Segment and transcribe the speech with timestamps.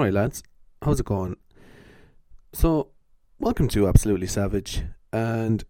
[0.00, 0.42] All right, lads.
[0.80, 1.36] How's it going?
[2.54, 2.88] So,
[3.38, 4.82] welcome to Absolutely Savage.
[5.12, 5.62] And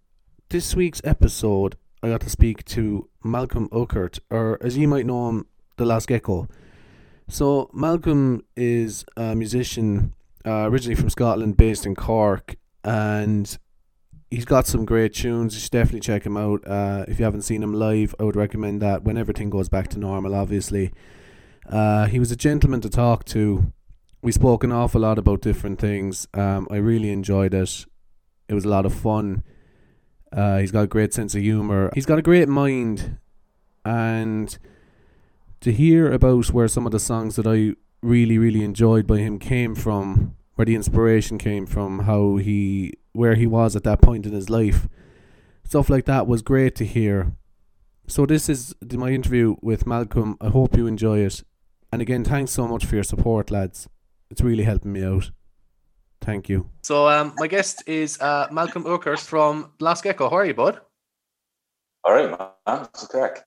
[0.51, 5.31] this week's episode, I got to speak to Malcolm Urquhart, or as you might know
[5.31, 5.47] him,
[5.79, 6.47] the Lost Gecko.
[7.27, 10.15] So, Malcolm is a musician
[10.47, 12.55] uh, originally from Scotland, based in Cork,
[12.85, 13.59] and
[14.31, 15.57] he's got some great tunes.
[15.57, 16.65] You should definitely check him out.
[16.65, 19.89] Uh, if you haven't seen him live, I would recommend that when everything goes back
[19.89, 20.93] to normal, obviously.
[21.69, 23.73] Uh, he was a gentleman to talk to.
[24.23, 26.29] We spoke an awful lot about different things.
[26.35, 27.87] Um, I really enjoyed it.
[28.49, 29.43] It was a lot of fun.
[30.33, 31.91] Uh, he's got a great sense of humor.
[31.95, 33.17] He's got a great mind,
[33.85, 34.59] and
[35.61, 39.39] to hear about where some of the songs that I really, really enjoyed by him
[39.39, 44.27] came from, where the inspiration came from, how he, where he was at that point
[44.27, 44.87] in his life,
[45.65, 47.33] stuff like that was great to hear.
[48.07, 50.37] So this is my interview with Malcolm.
[50.41, 51.43] I hope you enjoy it.
[51.93, 53.89] And again, thanks so much for your support, lads.
[54.31, 55.31] It's really helping me out.
[56.21, 56.69] Thank you.
[56.83, 60.29] So, um, my guest is uh, Malcolm Urquhart from Lost Gecko.
[60.29, 60.81] How are you, bud?
[62.05, 62.49] All right, man.
[62.67, 63.45] That's correct.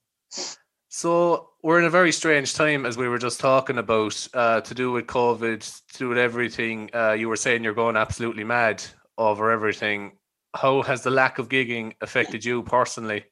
[0.88, 4.74] So, we're in a very strange time, as we were just talking about, uh, to
[4.74, 6.90] do with COVID, to do with everything.
[6.94, 8.84] Uh, you were saying you're going absolutely mad
[9.16, 10.12] over everything.
[10.54, 13.24] How has the lack of gigging affected you personally?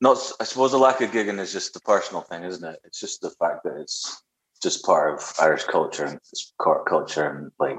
[0.00, 2.80] Not, I suppose the lack of gigging is just the personal thing, isn't it?
[2.84, 4.21] It's just the fact that it's
[4.62, 6.18] just part of Irish culture and
[6.88, 7.78] culture, and like,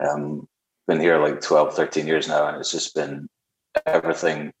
[0.00, 0.46] um,
[0.86, 3.28] been here like 12, 13 years now, and it's just been
[3.86, 4.52] everything.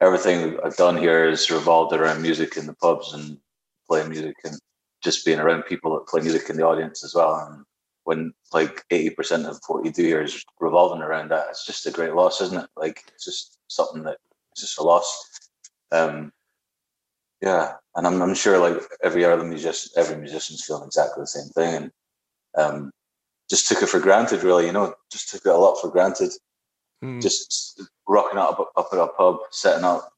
[0.00, 3.38] Everything I've done here is revolved around music in the pubs and
[3.88, 4.56] playing music and
[5.02, 7.34] just being around people that play music in the audience as well.
[7.34, 7.64] And
[8.04, 11.90] when like 80% of what you do here is revolving around that, it's just a
[11.90, 12.70] great loss, isn't it?
[12.76, 14.18] Like, it's just something that
[14.52, 15.28] it's just a loss
[15.90, 16.32] um,
[17.40, 21.48] yeah, and I'm, I'm sure like every other musician, every musician's feeling exactly the same
[21.50, 21.92] thing, and
[22.56, 22.90] um,
[23.48, 24.66] just took it for granted, really.
[24.66, 26.32] You know, just took it a lot for granted.
[27.02, 27.22] Mm.
[27.22, 30.12] Just rocking up up at a pub, setting up,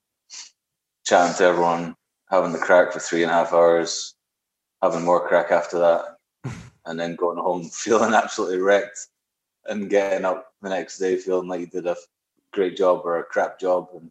[1.05, 1.95] chatting to everyone,
[2.31, 4.15] having the crack for three and a half hours,
[4.83, 6.16] having more crack after that,
[6.87, 9.09] and then going home feeling absolutely wrecked,
[9.66, 11.97] and getting up the next day feeling like you did a
[12.53, 14.11] great job or a crap job, and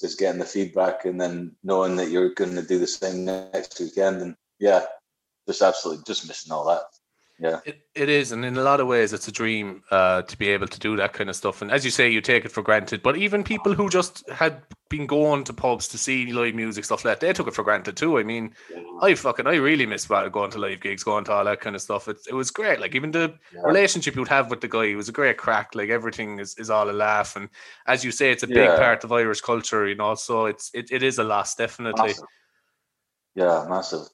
[0.00, 3.80] just getting the feedback and then knowing that you're going to do the same next
[3.80, 4.84] weekend and yeah
[5.46, 6.82] just absolutely just missing all that
[7.38, 10.36] yeah it, it is and in a lot of ways it's a dream uh, to
[10.36, 12.50] be able to do that kind of stuff and as you say you take it
[12.50, 16.54] for granted but even people who just had been going to pubs to see live
[16.54, 18.82] music stuff like that they took it for granted too i mean yeah.
[19.02, 21.76] i fucking i really miss about going to live gigs going to all that kind
[21.76, 23.60] of stuff it, it was great like even the yeah.
[23.62, 26.70] relationship you'd have with the guy it was a great crack like everything is, is
[26.70, 27.48] all a laugh and
[27.86, 28.54] as you say it's a yeah.
[28.54, 32.08] big part of irish culture you know so it's it, it is a loss definitely
[32.08, 32.24] massive.
[33.34, 34.08] yeah massive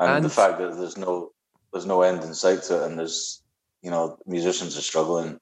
[0.00, 1.30] and, and the fact that there's no
[1.72, 3.42] there's no end in sight to it, and there's
[3.82, 5.38] you know musicians are struggling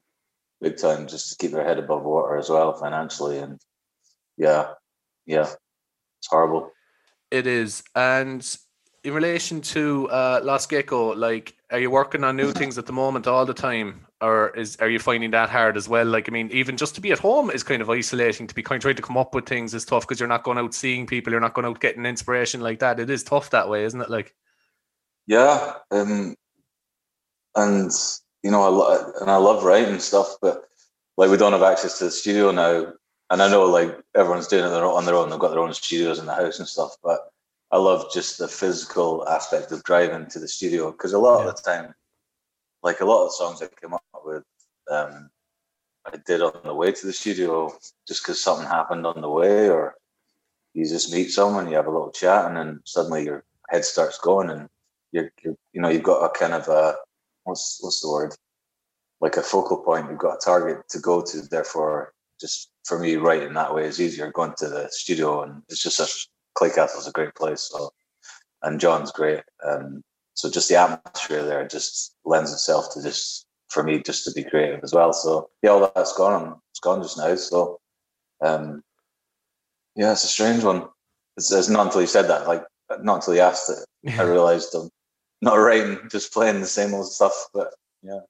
[0.60, 3.60] big time just to keep their head above water as well financially, and
[4.36, 4.70] yeah,
[5.26, 5.48] yeah,
[6.18, 6.70] it's horrible.
[7.30, 8.56] It is, and
[9.04, 12.92] in relation to uh, Lost Gecko, like, are you working on new things at the
[12.92, 16.06] moment all the time, or is are you finding that hard as well?
[16.06, 18.46] Like, I mean, even just to be at home is kind of isolating.
[18.46, 20.42] To be kind of trying to come up with things is tough because you're not
[20.42, 22.98] going out seeing people, you're not going out getting inspiration like that.
[22.98, 24.10] It is tough that way, isn't it?
[24.10, 24.34] Like,
[25.26, 26.36] yeah, um,
[27.54, 27.90] and
[28.42, 30.64] you know, I lo- and I love writing stuff, but
[31.16, 32.92] like we don't have access to the studio now.
[33.30, 36.18] And I know like everyone's doing it on their own; they've got their own studios
[36.18, 36.96] in the house and stuff.
[37.02, 37.30] But
[37.70, 41.48] I love just the physical aspect of driving to the studio because a lot yeah.
[41.48, 41.94] of the time,
[42.82, 44.44] like a lot of the songs I came up with,
[44.90, 45.30] um,
[46.04, 47.72] I did on the way to the studio
[48.06, 49.94] just because something happened on the way, or
[50.74, 54.18] you just meet someone, you have a little chat, and then suddenly your head starts
[54.18, 54.68] going, and
[55.14, 56.97] you're, you're you know you've got a kind of a
[57.44, 58.34] what's what's the word?
[59.20, 63.14] Like a focal point you've got a target to go to therefore just for me
[63.14, 64.31] writing that way is easier.
[64.32, 66.28] Going to the studio and it's just a such
[66.75, 67.90] Castle's a great place so
[68.62, 70.02] and John's great um,
[70.34, 74.49] so just the atmosphere there just lends itself to just for me just to be
[74.49, 75.12] creative as well.
[75.12, 76.61] So yeah all that's gone.
[76.72, 77.78] It's gone just now so
[78.44, 78.82] um,
[79.94, 80.88] yeah it's a strange one.
[81.37, 82.64] It's, it's not until you said that like
[83.00, 83.78] not until you asked it
[84.19, 84.90] I realized um,
[85.44, 87.49] not writing, just playing the same old stuff.
[87.52, 88.20] But yeah.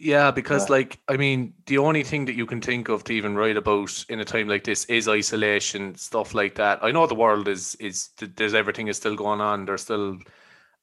[0.00, 0.76] Yeah, because yeah.
[0.76, 4.04] like I mean, the only thing that you can think of to even write about
[4.08, 6.78] in a time like this is isolation, stuff like that.
[6.82, 9.64] I know the world is is there's everything is still going on.
[9.64, 10.16] There's still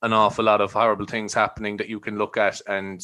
[0.02, 3.02] an awful lot of horrible things happening that you can look at and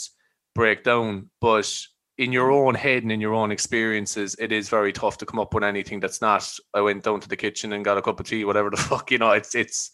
[0.53, 1.29] break down.
[1.39, 1.73] But
[2.17, 5.39] in your own head and in your own experiences, it is very tough to come
[5.39, 6.47] up with anything that's not.
[6.73, 9.11] I went down to the kitchen and got a cup of tea, whatever the fuck
[9.11, 9.31] you know.
[9.31, 9.91] It's it's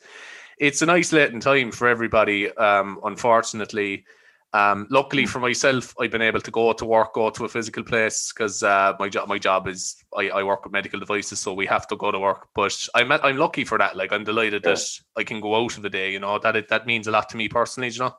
[0.57, 2.51] it's an isolating time for everybody.
[2.57, 4.05] Um, unfortunately,
[4.53, 7.83] um, luckily for myself, I've been able to go to work, go to a physical
[7.83, 11.53] place because uh, my job, my job is I, I, work with medical devices, so
[11.53, 12.47] we have to go to work.
[12.55, 13.95] But I'm I'm lucky for that.
[13.95, 14.73] Like I'm delighted yeah.
[14.73, 16.11] that I can go out of the day.
[16.11, 17.89] You know that it, that means a lot to me personally.
[17.89, 18.15] You know,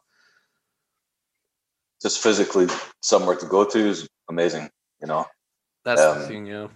[2.03, 2.69] just physically
[3.01, 4.69] somewhere to go to is amazing.
[5.01, 5.27] You know,
[5.85, 6.47] that's um, the thing.
[6.47, 6.69] Yeah.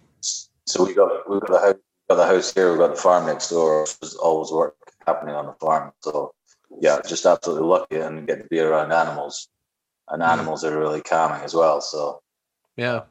[0.66, 2.72] So we got we got the house, got the house here.
[2.72, 3.86] We got the farm next door.
[4.20, 4.76] Always work
[5.06, 5.92] happening on the farm.
[6.00, 6.34] So
[6.80, 9.48] yeah, just absolutely lucky and get to be around animals,
[10.08, 10.28] and hmm.
[10.28, 11.80] animals are really calming as well.
[11.80, 12.22] So
[12.76, 13.02] yeah,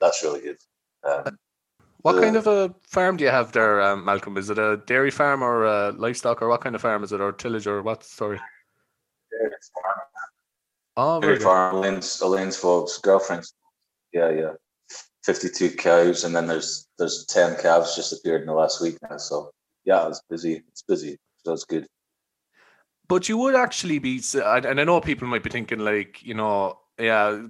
[0.00, 0.58] that's really good.
[1.04, 1.38] Um,
[2.02, 4.38] what kind of a farm do you have there, um, Malcolm?
[4.38, 7.20] Is it a dairy farm or a livestock, or what kind of farm is it,
[7.20, 8.40] or tillage, or what Sorry.
[9.30, 9.98] Dairy farm.
[10.96, 11.76] Oh, dairy farm.
[11.76, 13.54] Elaine's, Elaine's folks, girlfriends.
[14.12, 14.52] Yeah, yeah.
[15.24, 19.18] Fifty-two cows, and then there's there's ten calves just appeared in the last week now.
[19.18, 19.50] So
[19.84, 20.62] yeah, it's busy.
[20.68, 21.18] It's busy.
[21.44, 21.86] So it's good
[23.10, 26.78] but you would actually be, and I know people might be thinking like, you know,
[26.96, 27.42] yeah,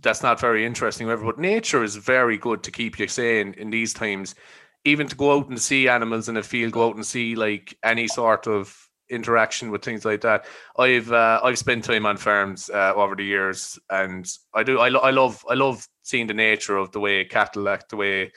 [0.00, 1.24] that's not very interesting, whatever.
[1.24, 4.36] But nature is very good to keep you sane in these times.
[4.84, 7.76] Even to go out and see animals in a field, go out and see like
[7.82, 10.46] any sort of interaction with things like that.
[10.78, 14.24] I've uh, I've spent time on farms uh, over the years, and
[14.54, 17.68] I do I, lo- I love I love seeing the nature of the way cattle
[17.68, 18.30] act, the way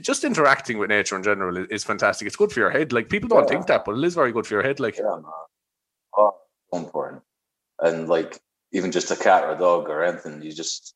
[0.00, 2.26] just interacting with nature in general is, is fantastic.
[2.26, 2.92] It's good for your head.
[2.92, 3.48] Like people don't yeah.
[3.48, 4.80] think that, but it is very good for your head.
[4.80, 5.20] Like yeah,
[6.16, 6.36] oh,
[6.72, 7.22] so important.
[7.80, 8.40] And like
[8.72, 10.94] even just a cat or a dog or anything, you just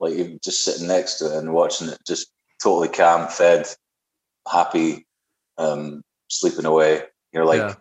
[0.00, 2.30] like you just sitting next to it and watching it just
[2.62, 3.66] totally calm, fed,
[4.50, 5.06] happy,
[5.58, 7.02] um, sleeping away.
[7.32, 7.74] You're like, yeah.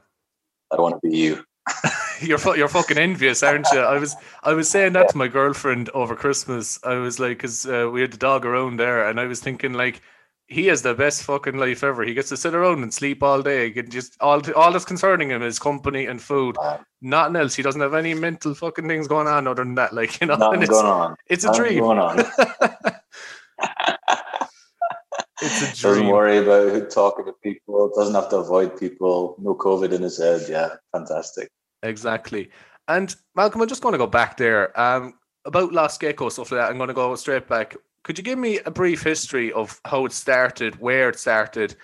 [0.71, 1.43] I want to be you.
[2.21, 3.79] you're fu- you're fucking envious, aren't you?
[3.79, 6.79] I was I was saying that to my girlfriend over Christmas.
[6.83, 9.73] I was like, because uh, we had the dog around there, and I was thinking
[9.73, 10.01] like,
[10.47, 12.03] he has the best fucking life ever.
[12.03, 13.65] He gets to sit around and sleep all day.
[13.65, 16.55] He can just all all that's concerning him is company and food.
[17.01, 17.55] Nothing else.
[17.55, 19.93] He doesn't have any mental fucking things going on other than that.
[19.93, 21.15] Like you know, Nothing it's, going on.
[21.27, 21.79] It's a Nothing dream.
[21.79, 22.19] Going on.
[25.41, 25.93] it's a dream.
[25.93, 27.91] Doesn't worry about talking to people.
[27.93, 29.35] Doesn't have to avoid people.
[29.39, 30.45] No COVID in his head.
[30.47, 31.49] Yeah, fantastic.
[31.83, 32.49] Exactly.
[32.87, 34.79] And Malcolm, I'm just going to go back there.
[34.79, 36.69] Um, about Lost Gecko stuff like that.
[36.69, 37.75] I'm going to go straight back.
[38.07, 41.75] Could you give me a brief history of how it started, where it started,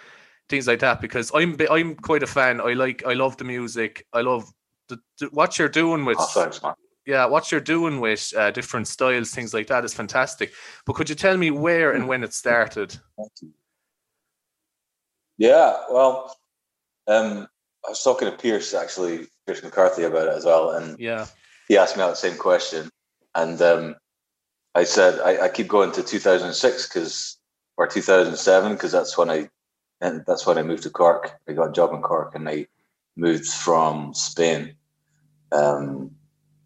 [0.47, 1.01] things like that?
[1.01, 2.61] Because I'm I'm quite a fan.
[2.61, 4.07] I like I love the music.
[4.13, 4.49] I love
[4.87, 6.15] the, the what you're doing with.
[6.17, 6.75] Oh, thanks, man.
[7.05, 10.53] Yeah, what you're doing with uh, different styles, things like that is fantastic.
[10.85, 12.97] But could you tell me where and when it started?
[15.37, 16.37] Yeah, well,
[17.05, 17.49] um,
[17.85, 21.25] I was talking to Pierce actually, Pierce McCarthy about it as well, and yeah,
[21.67, 22.89] he asked me that same question,
[23.35, 23.95] and um,
[24.75, 27.37] I said I, I keep going to 2006 because
[27.77, 29.49] or 2007 because that's when I
[30.01, 31.39] and that's when I moved to Cork.
[31.47, 32.67] I got a job in Cork and I
[33.15, 34.75] moved from Spain.
[35.51, 36.11] Um,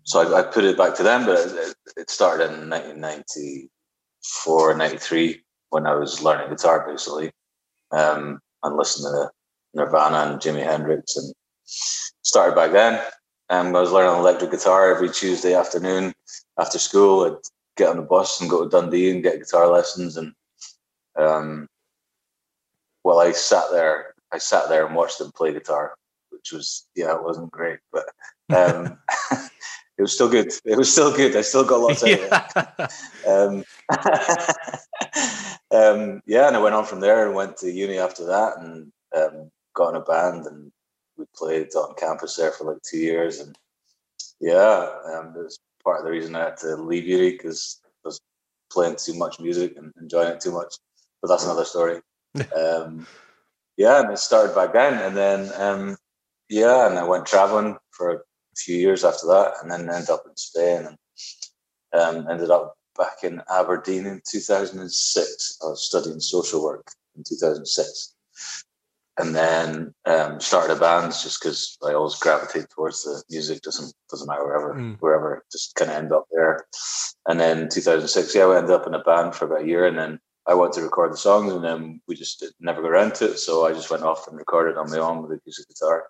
[0.04, 5.44] so I, I, put it back to them, but it, it started in 1994, 93
[5.70, 7.32] when I was learning guitar basically
[7.92, 9.30] um, and listening to
[9.74, 11.34] Nirvana and Jimi Hendrix and
[11.66, 13.02] started back then.
[13.50, 16.14] Um, I was learning electric guitar every Tuesday afternoon
[16.60, 17.26] after school.
[17.26, 17.36] I'd
[17.78, 20.18] get on the bus and go to Dundee and get guitar lessons.
[20.18, 20.34] And
[21.18, 21.68] um,
[23.04, 24.14] well, I sat there.
[24.34, 25.94] I sat there and watched them play guitar,
[26.32, 28.06] which was yeah, it wasn't great, but
[28.54, 28.98] um,
[29.98, 30.52] it was still good.
[30.66, 31.36] It was still good.
[31.36, 32.92] I still got lots of it.
[33.28, 33.66] Um,
[35.72, 38.90] um, yeah, and I went on from there and went to uni after that, and
[39.14, 40.72] um, got in a band, and
[41.18, 43.58] we played on campus there for like two years, and
[44.40, 48.10] yeah, um, it was part of the reason I had to leave uni because I
[48.10, 48.20] was
[48.70, 50.76] playing too much music and enjoying it too much.
[51.22, 52.02] But that's another story.
[52.58, 53.08] um,
[53.78, 55.98] yeah, and it started back then, and then um,
[56.50, 58.20] yeah, and I went traveling for a
[58.58, 60.98] few years after that, and then ended up in Spain, and
[62.02, 65.60] um, ended up back in Aberdeen in 2006.
[65.64, 68.14] I was studying social work in 2006
[69.18, 73.62] and then um, started a band just because I always gravitate towards the music.
[73.64, 74.98] Doesn't doesn't matter wherever mm.
[75.00, 76.66] wherever just kind of end up there.
[77.28, 79.98] And then 2006, yeah, we ended up in a band for about a year, and
[79.98, 83.32] then I wanted to record the songs, and then we just never got around to
[83.32, 83.40] it.
[83.40, 86.06] So I just went off and recorded on my own with a acoustic guitar.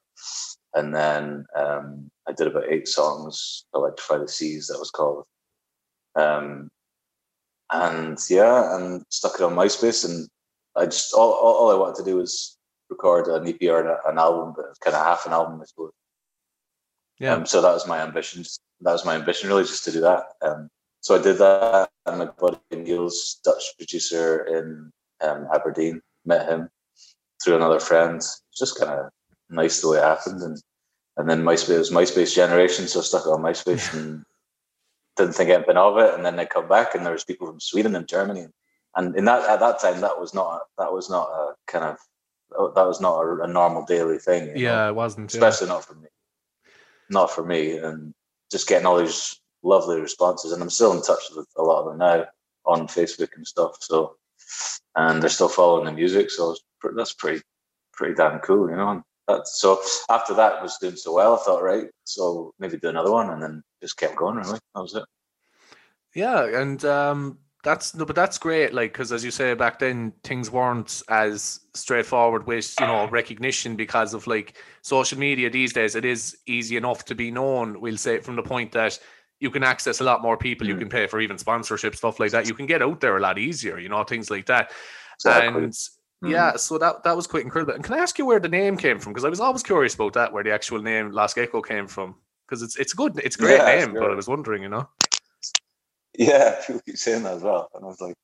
[0.73, 5.23] And then um, I did about eight songs, "Electrify the Seas," that was called.
[6.15, 6.69] Um,
[7.71, 10.27] and yeah, and stuck it on MySpace, and
[10.75, 12.56] I just all, all, all I wanted to do was
[12.89, 15.91] record an EP or an album, but kind of half an album, I suppose.
[17.19, 17.33] Yeah.
[17.33, 18.43] Um, so that was my ambition.
[18.81, 20.25] That was my ambition, really, just to do that.
[20.41, 20.69] Um,
[21.01, 24.91] so I did that, and my buddy Niels, Dutch producer in
[25.21, 26.69] um, Aberdeen, met him
[27.43, 28.17] through another friend.
[28.17, 29.09] It's just kind of
[29.49, 30.61] nice the way it happened, and
[31.17, 34.23] and then MySpace was MySpace generation, so stuck on MySpace and
[35.15, 36.13] didn't think anything of it.
[36.13, 38.47] And then they come back, and there was people from Sweden and Germany,
[38.95, 41.97] and in that at that time that was not that was not a kind of
[42.49, 44.55] that was not a, a normal daily thing.
[44.55, 44.89] Yeah, know?
[44.89, 45.73] it wasn't, especially yeah.
[45.73, 46.07] not for me.
[47.09, 48.13] Not for me, and
[48.51, 51.85] just getting all these lovely responses, and I'm still in touch with a lot of
[51.87, 52.25] them now
[52.65, 53.77] on Facebook and stuff.
[53.81, 54.15] So,
[54.95, 56.55] and they're still following the music, so
[56.95, 57.41] that's pretty
[57.93, 58.89] pretty damn cool, you know.
[58.89, 62.89] And that's so after that was doing so well, I thought, right, so maybe do
[62.89, 64.37] another one, and then just kept going.
[64.37, 65.03] Really, that was it.
[66.13, 68.73] Yeah, and um, that's no, but that's great.
[68.73, 73.75] Like, because as you say, back then things weren't as straightforward with you know recognition
[73.75, 75.95] because of like social media these days.
[75.95, 77.81] It is easy enough to be known.
[77.81, 78.99] We'll say from the point that
[79.39, 80.65] you can access a lot more people.
[80.65, 80.69] Mm.
[80.69, 82.47] You can pay for even sponsorship stuff like that.
[82.47, 83.79] You can get out there a lot easier.
[83.79, 84.71] You know things like that.
[85.15, 85.63] Exactly.
[85.63, 85.89] And mm.
[86.29, 87.73] yeah, so that that was quite incredible.
[87.73, 89.13] And can I ask you where the name came from?
[89.13, 92.15] Because I was always curious about that, where the actual name Lost Gecko came from.
[92.47, 93.93] Because it's it's good, it's a great yeah, name.
[93.93, 94.87] But I was wondering, you know.
[96.17, 98.15] Yeah, people keep saying that as well, and I was like,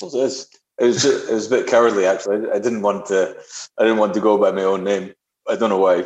[0.00, 2.50] "What is?" It was just, it was a bit cowardly actually.
[2.50, 3.36] I, didn't want to.
[3.78, 5.12] I didn't want to go by my own name.
[5.48, 6.04] I don't know why.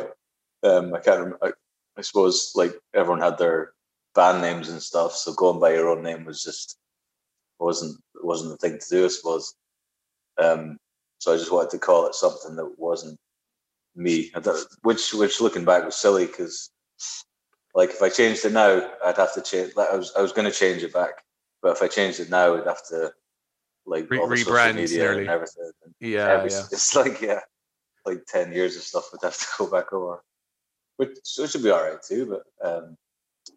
[0.63, 1.19] Um, I can't.
[1.19, 1.39] Remember.
[1.41, 1.51] I,
[1.97, 3.71] I suppose like everyone had their
[4.13, 6.77] band names and stuff, so going by your own name was just
[7.59, 9.05] wasn't wasn't the thing to do.
[9.05, 9.55] I suppose.
[10.37, 10.77] Um,
[11.19, 13.17] so I just wanted to call it something that wasn't
[13.95, 14.31] me.
[14.83, 16.69] Which which looking back was silly because
[17.73, 19.73] like if I changed it now, I'd have to change.
[19.77, 21.23] I was I was going to change it back,
[21.61, 23.13] but if I changed it now, I'd have to
[23.85, 25.71] like Re- rebrand media and everything.
[25.83, 26.63] And yeah, every, yeah.
[26.71, 27.39] It's like yeah,
[28.05, 30.21] like ten years of stuff would have to go back over,
[30.97, 32.25] which which would be all right too.
[32.61, 32.97] But um,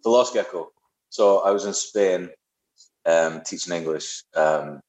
[0.02, 0.71] the Lost Gecko.
[1.09, 2.30] So I was in Spain
[3.04, 4.80] um, teaching English, um,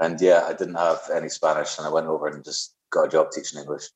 [0.00, 3.08] and yeah, I didn't have any Spanish, and I went over and just got a
[3.08, 3.88] job teaching English.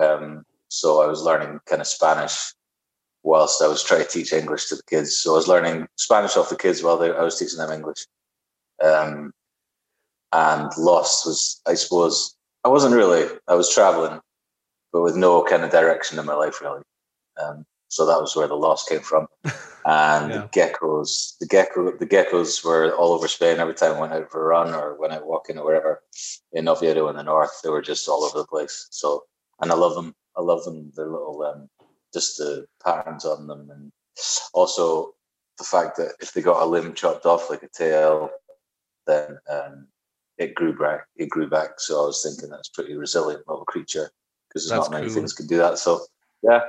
[0.00, 2.54] Um, so I was learning kind of Spanish
[3.24, 5.16] whilst I was trying to teach English to the kids.
[5.16, 8.06] So I was learning Spanish off the kids while they, I was teaching them English.
[8.84, 9.32] Um,
[10.32, 14.20] and Lost was, I suppose, I wasn't really, I was traveling,
[14.92, 16.82] but with no kind of direction in my life, really.
[17.42, 19.26] Um, so that was where the Lost came from.
[19.86, 20.38] And yeah.
[20.38, 23.58] the geckos, the gecko, the geckos were all over Spain.
[23.58, 26.02] Every time I went out for a run or went out walking or wherever
[26.54, 28.86] in Oviedo in the north, they were just all over the place.
[28.90, 29.24] So,
[29.60, 30.14] and I love them.
[30.38, 30.90] I love them.
[30.96, 31.68] They're little um,
[32.14, 33.92] just the patterns on them, and
[34.54, 35.14] also
[35.58, 38.30] the fact that if they got a limb chopped off, like a tail,
[39.06, 39.86] then um,
[40.38, 41.06] it grew back.
[41.16, 41.78] It grew back.
[41.78, 44.10] So I was thinking that's pretty resilient little creature
[44.48, 45.16] because there's that's not many cool.
[45.16, 45.78] things can do that.
[45.78, 46.00] So
[46.42, 46.60] yeah.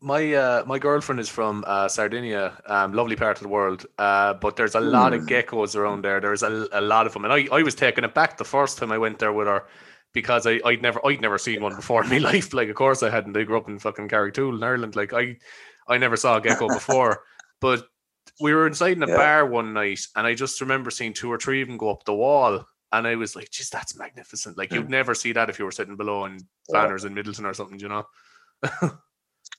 [0.00, 3.84] My uh, my girlfriend is from uh, Sardinia, um, lovely part of the world.
[3.98, 4.90] Uh, but there's a mm.
[4.90, 5.28] lot of hmm.
[5.28, 6.18] geckos around there.
[6.18, 8.90] There's a, a lot of them, and I, I was taken aback the first time
[8.90, 9.64] I went there with her
[10.12, 12.52] because I, I'd never I'd never seen one before in my life.
[12.52, 13.36] Like of course I hadn't.
[13.36, 14.96] I grew up in fucking Carrigtwohill in Ireland.
[14.96, 15.36] Like I
[15.88, 17.22] I never saw a gecko before.
[17.60, 17.86] but
[18.40, 19.16] we were inside in a yeah.
[19.16, 22.04] bar one night and I just remember seeing two or three of them go up
[22.04, 22.64] the wall.
[22.92, 24.58] And I was like, geez, that's magnificent.
[24.58, 24.90] Like you'd hmm.
[24.90, 26.40] never see that if you were sitting below in
[26.70, 28.04] banners in Midleton or something, you know?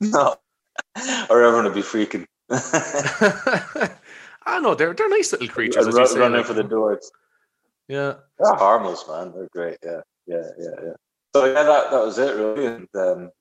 [0.01, 0.36] no.
[1.29, 2.25] Or everyone would be freaking.
[2.50, 3.98] Ah,
[4.46, 5.86] I know they're they're nice little creatures.
[5.86, 7.12] Run, running like, for the doors.
[7.88, 8.15] Yeah.
[8.39, 9.31] They're harmless, man.
[9.34, 9.77] They're great.
[9.84, 10.01] Yeah.
[10.32, 10.50] Yeah.
[10.58, 10.76] Yeah.
[10.86, 10.94] Yeah.
[11.34, 12.66] So yeah, that, that was it really.
[12.66, 13.32] And um,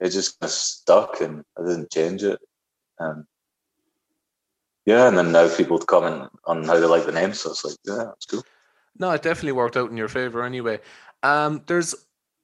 [0.00, 2.38] it just kind of stuck and I didn't change it.
[2.98, 3.26] Um,
[4.86, 7.76] yeah, and then now people comment on how they like the name, so it's like,
[7.84, 8.44] yeah, that's cool.
[8.98, 10.80] No, it definitely worked out in your favor anyway.
[11.22, 11.94] Um, there's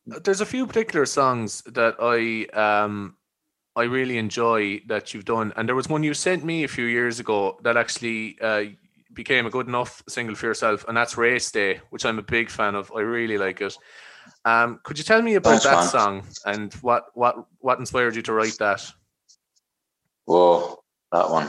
[0.07, 3.16] there's a few particular songs that I um
[3.76, 6.87] I really enjoy that you've done, and there was one you sent me a few
[6.87, 8.64] years ago that actually uh,
[9.12, 12.50] became a good enough single for yourself, and that's Race Day, which I'm a big
[12.50, 12.92] fan of.
[12.94, 13.76] I really like it.
[14.44, 18.32] Um, could you tell me about that song and what what what inspired you to
[18.32, 18.90] write that?
[20.24, 21.48] Whoa, that one.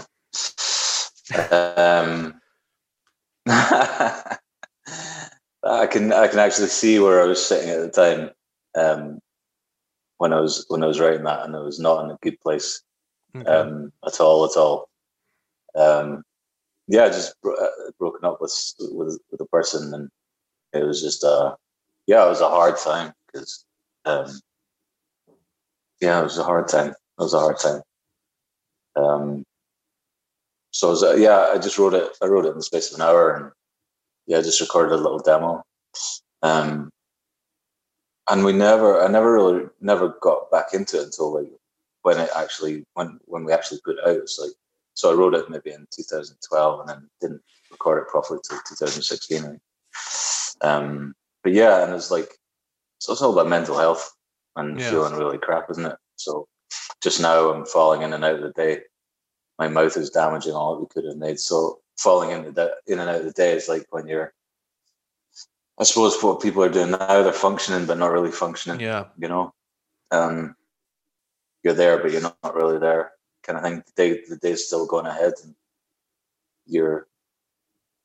[1.77, 2.41] um,
[5.63, 8.31] I can I can actually see where I was sitting at the time
[8.75, 9.19] um,
[10.17, 12.39] when I was when I was writing that, and I was not in a good
[12.41, 12.81] place
[13.35, 13.49] okay.
[13.49, 14.89] um, at all at all.
[15.75, 16.23] Um,
[16.87, 17.65] yeah, just uh,
[17.99, 20.09] broken up with with with a person, and
[20.73, 21.55] it was just uh
[22.07, 23.65] yeah, it was a hard time because
[24.05, 24.27] um
[26.01, 26.89] yeah, it was a hard time.
[26.89, 27.81] It was a hard time.
[28.95, 29.43] Um,
[30.71, 32.11] so was, uh, yeah, I just wrote it.
[32.21, 33.51] I wrote it in the space of an hour, and
[34.27, 35.63] yeah, I just recorded a little demo.
[36.41, 36.89] Um,
[38.29, 41.51] and we never, I never really, never got back into it until like
[42.01, 44.17] when it actually, when when we actually put it out.
[44.17, 44.51] It's like
[44.93, 49.59] so I wrote it maybe in 2012 and then didn't record it properly till 2016.
[50.61, 52.37] Um, but yeah, and it's like,
[52.99, 54.13] so it's all about mental health
[54.55, 54.89] and yeah.
[54.89, 55.97] feeling really crap, isn't it?
[56.17, 56.47] So
[57.01, 58.81] just now I'm falling in and out of the day.
[59.57, 61.39] My mouth is damaging all we could have made.
[61.39, 64.33] So falling into the in and out of the day is like when you're
[65.79, 68.79] I suppose what people are doing now, they're functioning but not really functioning.
[68.79, 69.05] Yeah.
[69.17, 69.53] You know?
[70.11, 70.55] Um
[71.63, 73.11] you're there but you're not really there
[73.43, 73.83] kind of thing.
[73.95, 75.55] The day the day's still going ahead and
[76.65, 77.07] you're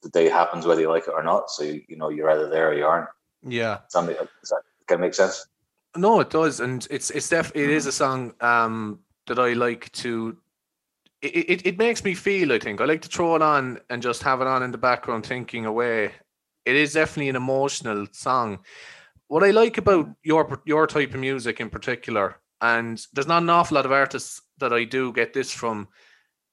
[0.03, 1.51] the day happens whether you like it or not.
[1.51, 3.09] So you, you know you're either there or you aren't.
[3.43, 3.79] Yeah.
[3.89, 5.47] Something does that can make sense?
[5.97, 9.91] No, it does, and it's it's def it is a song um that I like
[9.93, 10.37] to.
[11.23, 12.53] It, it, it makes me feel.
[12.53, 14.79] I think I like to throw it on and just have it on in the
[14.79, 16.13] background, thinking away.
[16.65, 18.61] It is definitely an emotional song.
[19.29, 23.51] What I like about your your type of music in particular, and there's not an
[23.51, 25.89] awful lot of artists that I do get this from,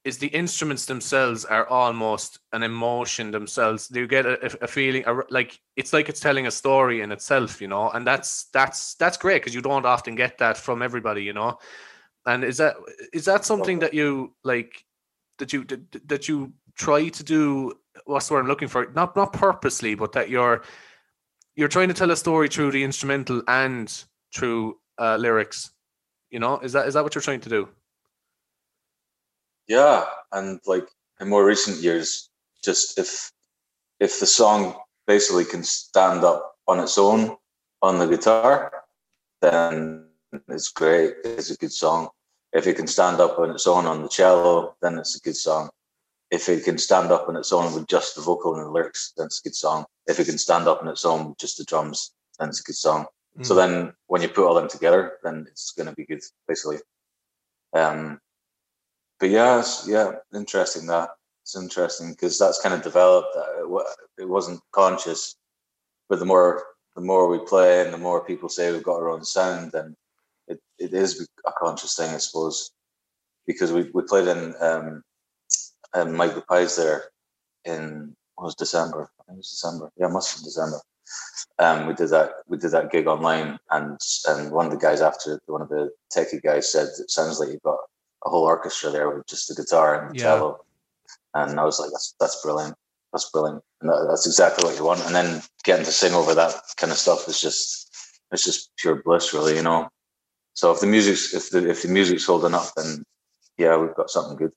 [0.04, 3.90] is the instruments themselves are almost an emotion themselves.
[3.92, 7.60] You get a, a feeling a, like it's like it's telling a story in itself,
[7.60, 11.22] you know, and that's that's that's great because you don't often get that from everybody,
[11.22, 11.58] you know.
[12.26, 12.76] And is that
[13.12, 14.84] is that something that you like
[15.38, 17.72] that you that, that you try to do?
[18.04, 18.90] What's word I'm looking for?
[18.94, 20.62] Not not purposely, but that you're
[21.56, 25.70] you're trying to tell a story through the instrumental and through uh, lyrics.
[26.30, 27.68] You know, is that is that what you're trying to do?
[29.68, 30.86] Yeah, and like
[31.20, 32.30] in more recent years,
[32.62, 33.32] just if
[34.00, 34.74] if the song
[35.06, 37.36] basically can stand up on its own
[37.82, 38.72] on the guitar,
[39.40, 40.06] then
[40.48, 41.14] it's great.
[41.24, 42.08] It's a good song.
[42.52, 45.36] If it can stand up on its own on the cello, then it's a good
[45.36, 45.70] song.
[46.30, 49.12] If it can stand up on its own with just the vocal and the lyrics,
[49.16, 49.84] then it's a good song.
[50.06, 52.64] If it can stand up on its own with just the drums, then it's a
[52.64, 53.06] good song.
[53.38, 53.46] Mm.
[53.46, 56.78] So then when you put all them together, then it's going to be good, basically.
[57.72, 58.20] Um,
[59.24, 61.08] but yeah, yeah, interesting that.
[61.40, 63.28] It's interesting because that's kind of developed.
[63.32, 65.36] That It wasn't conscious,
[66.10, 66.62] but the more
[66.94, 69.96] the more we play and the more people say we've got our own sound, then
[70.46, 72.72] it, it is a conscious thing, I suppose.
[73.46, 75.02] Because we, we played in um,
[75.94, 77.04] and Mike Pies there
[77.64, 79.08] in was December.
[79.20, 79.90] I think it was December.
[79.96, 80.80] Yeah, it must have been December.
[81.58, 82.32] Um, we did that.
[82.46, 85.92] We did that gig online, and and one of the guys after one of the
[86.14, 87.78] techie guys said, "It sounds like you've got
[88.24, 90.24] a whole orchestra there with just the guitar and the yeah.
[90.24, 90.64] cello.
[91.34, 92.76] And I was like, that's that's brilliant.
[93.12, 93.62] That's brilliant.
[93.80, 95.04] And that, that's exactly what you want.
[95.04, 97.84] And then getting to sing over that kind of stuff is just
[98.32, 99.88] it's just pure bliss, really, you know.
[100.54, 103.04] So if the music's if the if the music's holding up, then
[103.58, 104.52] yeah, we've got something good.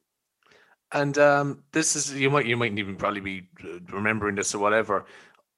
[0.91, 3.49] And um, this is you might you might even probably be
[3.91, 5.05] remembering this or whatever,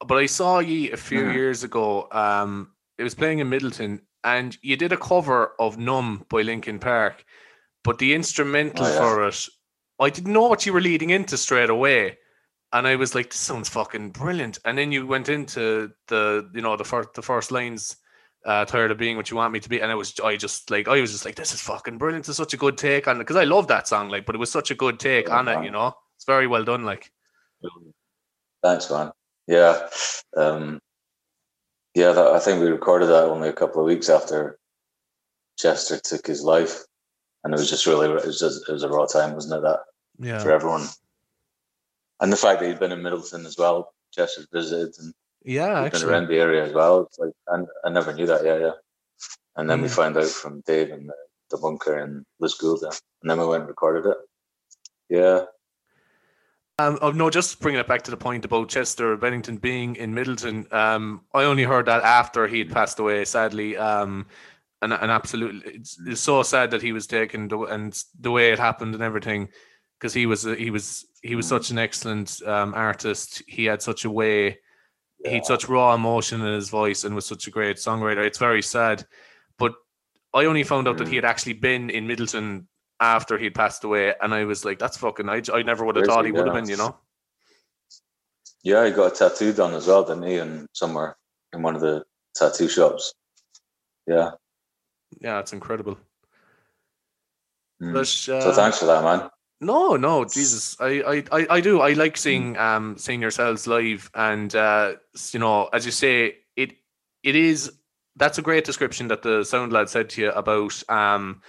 [0.06, 1.34] but I saw you a few mm-hmm.
[1.34, 2.08] years ago.
[2.12, 6.80] Um, it was playing in Midleton, and you did a cover of "Numb" by Linkin
[6.80, 7.24] Park,
[7.84, 9.00] but the instrumental oh, yeah.
[9.00, 9.46] for it,
[10.00, 12.18] I didn't know what you were leading into straight away.
[12.72, 14.60] And I was like, this sounds fucking brilliant.
[14.64, 17.98] And then you went into the, you know, the first the first lines,
[18.46, 19.82] uh, tired of being what you want me to be.
[19.82, 22.28] And I was I just like I was just like, this is fucking brilliant.
[22.28, 23.20] It's such a good take on it.
[23.20, 25.64] Because I love that song, like, but it was such a good take on it,
[25.64, 25.94] you know.
[26.16, 27.12] It's very well done, like.
[28.64, 29.12] Thanks, man.
[29.48, 29.88] Yeah.
[30.38, 30.80] Um
[31.96, 34.60] yeah, that, I think we recorded that only a couple of weeks after
[35.58, 36.84] Chester took his life
[37.44, 39.62] and it was just really it was just it was a raw time, wasn't it?
[39.62, 39.80] That
[40.20, 40.40] yeah.
[40.40, 40.88] for everyone,
[42.20, 46.04] and the fact that he'd been in Midleton as well, Chester visited and yeah, been
[46.04, 47.02] around the area as well.
[47.02, 48.44] It's like and I never knew that.
[48.44, 48.72] Yeah, yeah.
[49.56, 51.16] And then we found out from Dave and the,
[51.50, 54.18] the bunker and Liz Gould, and then we went and recorded it.
[55.10, 55.46] Yeah.
[56.78, 60.16] Um, oh no, just bringing it back to the point about Chester Bennington being in
[60.16, 60.72] Midleton.
[60.72, 63.26] Um, I only heard that after he'd passed away.
[63.26, 64.28] Sadly, um,
[64.82, 68.60] and and absolutely, it's, it's so sad that he was taken and the way it
[68.60, 69.50] happened and everything,
[70.00, 73.44] because he was he was he was such an excellent um, artist.
[73.48, 74.58] He had such a way,
[75.20, 75.30] yeah.
[75.30, 78.26] he had such raw emotion in his voice, and was such a great songwriter.
[78.26, 79.06] It's very sad,
[79.58, 79.74] but
[80.34, 82.66] I only found out that he had actually been in Midleton
[83.02, 86.06] after he'd passed away, and I was like, "That's fucking." I, I never would have
[86.06, 86.98] thought he would have been, you know.
[88.64, 90.38] Yeah, he got a tattoo done as well, didn't he?
[90.38, 91.18] And somewhere
[91.54, 92.04] in one of the
[92.36, 93.14] tattoo shops.
[94.08, 94.32] Yeah
[95.22, 95.98] yeah, it's incredible.
[97.82, 97.94] Mm.
[97.94, 99.30] But, uh, so thanks for that, man.
[99.62, 101.82] No, no, Jesus, I, I, I, I do.
[101.82, 102.60] I like seeing mm.
[102.60, 104.94] um seeing yourselves live, and uh,
[105.32, 106.74] you know, as you say, it
[107.24, 107.72] it is.
[108.16, 111.42] That's a great description that the sound lad said to you about um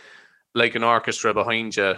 [0.55, 1.94] like an orchestra behind you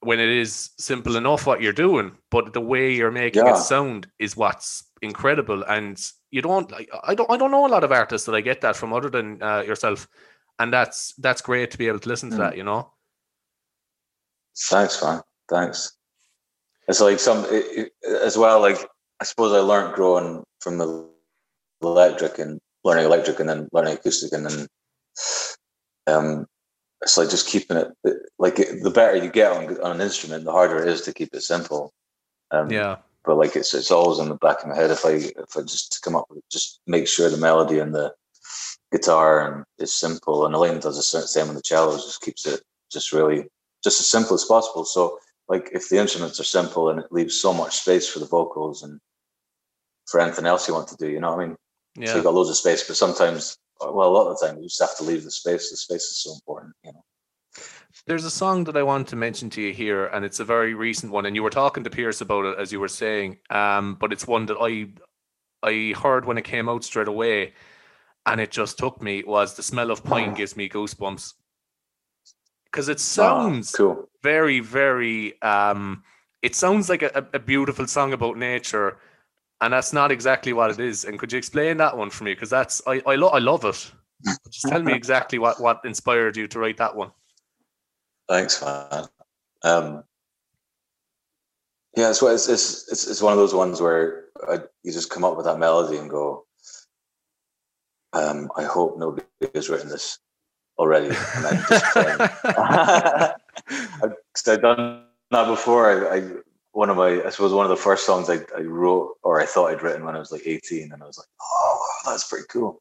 [0.00, 3.54] when it is simple enough what you're doing, but the way you're making yeah.
[3.54, 5.62] it sound is what's incredible.
[5.64, 6.72] And you don't,
[7.04, 9.10] I don't, I don't know a lot of artists that I get that from other
[9.10, 10.08] than uh, yourself
[10.60, 12.40] and that's that's great to be able to listen to mm.
[12.40, 12.56] that.
[12.56, 12.90] You know.
[14.68, 15.22] Thanks, man.
[15.48, 15.96] Thanks.
[16.86, 18.60] It's like some it, it, as well.
[18.60, 18.78] Like
[19.20, 21.08] I suppose I learned growing from the
[21.82, 24.66] electric and learning electric and then learning acoustic and then
[26.06, 26.46] um
[27.02, 27.88] it's like just keeping it
[28.38, 31.30] like the better you get on, on an instrument, the harder it is to keep
[31.32, 31.92] it simple.
[32.50, 32.96] Um, yeah.
[33.24, 35.62] But like it's it's always in the back of my head if I if I
[35.62, 38.12] just come up with just make sure the melody and the
[38.92, 42.60] guitar and is simple and Elaine does the same on the cello just keeps it
[42.90, 43.44] just really
[43.82, 44.84] just as simple as possible.
[44.84, 48.26] So like if the instruments are simple and it leaves so much space for the
[48.26, 49.00] vocals and
[50.06, 51.56] for anything else you want to do, you know what I mean?
[51.96, 52.08] Yeah.
[52.08, 54.64] So you've got loads of space, but sometimes well a lot of the time you
[54.64, 55.70] just have to leave the space.
[55.70, 57.04] The space is so important, you know.
[58.06, 60.74] There's a song that I want to mention to you here, and it's a very
[60.74, 61.26] recent one.
[61.26, 64.26] And you were talking to Pierce about it as you were saying, um, but it's
[64.26, 64.88] one that I
[65.62, 67.54] I heard when it came out straight away,
[68.26, 69.22] and it just took me.
[69.24, 71.34] Was the smell of pine gives me goosebumps
[72.64, 74.08] because it sounds oh, cool.
[74.22, 75.40] very very.
[75.42, 76.02] Um,
[76.42, 78.98] it sounds like a, a beautiful song about nature,
[79.60, 81.04] and that's not exactly what it is.
[81.04, 82.34] And could you explain that one for me?
[82.34, 83.90] Because that's I I, lo- I love it.
[84.50, 87.10] Just tell me exactly what what inspired you to write that one.
[88.28, 89.06] Thanks, man.
[89.62, 90.04] Um,
[91.96, 95.36] yeah, it's, it's it's it's one of those ones where I, you just come up
[95.36, 96.46] with that melody and go,
[98.12, 100.18] um, I hope nobody has written this
[100.78, 101.08] already.
[101.08, 103.36] And I'm just
[103.68, 106.12] Because I've done that before.
[106.12, 106.22] I, I,
[106.72, 109.46] one of my I suppose one of the first songs I, I wrote or I
[109.46, 112.46] thought I'd written when I was like 18, and I was like, oh, that's pretty
[112.48, 112.80] cool.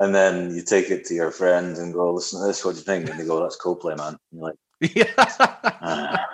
[0.00, 2.64] And then you take it to your friends and go, listen to this.
[2.64, 3.10] What do you think?
[3.10, 4.16] And they go, that's Coldplay, man.
[4.32, 4.56] And you're like,
[4.96, 6.24] yeah.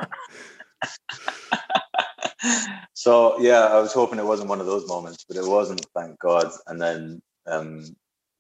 [2.95, 6.17] so yeah, I was hoping it wasn't one of those moments, but it wasn't, thank
[6.21, 6.49] God.
[6.69, 7.97] And then um,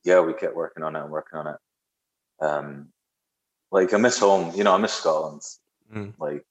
[0.07, 1.57] yeah, we kept working on it and working on it.
[2.41, 2.89] Um,
[3.71, 5.43] like I miss home, you know, I miss Scotland.
[5.93, 6.15] Mm.
[6.19, 6.45] Like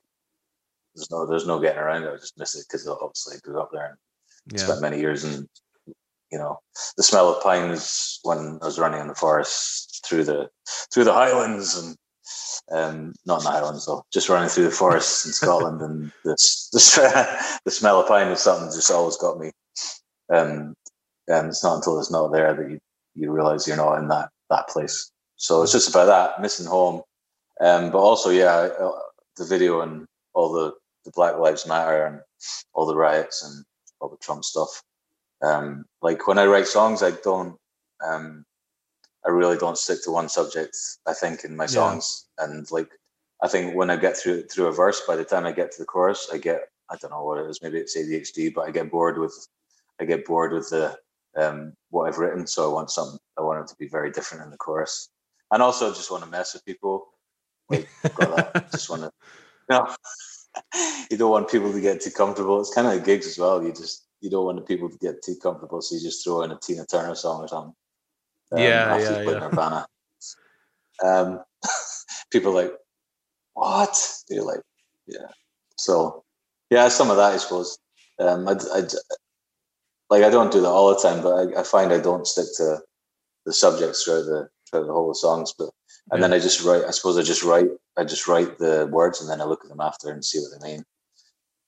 [0.93, 2.13] there's no there's no getting around it.
[2.13, 4.65] I just miss it because obviously I grew up there and yeah.
[4.65, 5.47] spent many years and
[6.31, 6.59] you know
[6.97, 10.49] the smell of pines when I was running in the forest through the
[10.93, 11.95] through the highlands and
[12.71, 16.69] um, not in the Highlands though, just running through the forests in Scotland, and this,
[16.73, 16.95] this
[17.65, 19.51] the smell of pine is something that just always got me.
[20.33, 20.73] Um,
[21.27, 22.79] and it's not until it's not there that you,
[23.15, 25.11] you realize you're not in that that place.
[25.37, 27.01] So it's just about that missing home,
[27.61, 28.91] um, but also yeah, uh,
[29.37, 30.73] the video and all the
[31.03, 32.19] the Black Lives Matter and
[32.73, 33.65] all the riots and
[33.99, 34.81] all the Trump stuff.
[35.41, 37.57] Um, like when I write songs, I don't
[38.05, 38.45] um,
[39.25, 40.75] I really don't stick to one subject.
[41.07, 42.45] I think in my songs, yeah.
[42.45, 42.89] and like
[43.43, 45.79] I think when I get through through a verse, by the time I get to
[45.79, 47.61] the chorus, I get I don't know what it is.
[47.61, 49.47] Maybe it's ADHD, but I get bored with
[49.99, 50.97] I get bored with the
[51.37, 52.47] um, what I've written.
[52.47, 53.19] So I want something.
[53.37, 55.09] I want it to be very different in the chorus,
[55.51, 57.07] and also just want to mess with people.
[57.69, 57.87] Like,
[58.71, 59.11] just want to,
[59.69, 59.95] you know,
[61.11, 62.59] you don't want people to get too comfortable.
[62.59, 63.63] It's kind of like gigs as well.
[63.63, 66.43] You just you don't want the people to get too comfortable, so you just throw
[66.43, 67.75] in a Tina Turner song or something.
[68.51, 69.39] Um, yeah, yeah, yeah.
[69.39, 69.87] Nirvana.
[71.03, 71.43] Um,
[72.31, 72.71] people like,
[73.53, 73.97] what?
[74.29, 74.61] They're like,
[75.07, 75.27] yeah.
[75.77, 76.23] So,
[76.69, 77.77] yeah, some of that, I suppose.
[78.19, 78.81] Um, I, I,
[80.09, 82.45] like I don't do that all the time, but I, I find I don't stick
[82.57, 82.79] to
[83.45, 85.53] the subjects throughout the throughout the whole of songs.
[85.57, 85.69] But
[86.11, 86.27] and yeah.
[86.27, 86.83] then I just write.
[86.85, 87.69] I suppose I just write.
[87.97, 90.59] I just write the words, and then I look at them after and see what
[90.59, 90.83] they mean.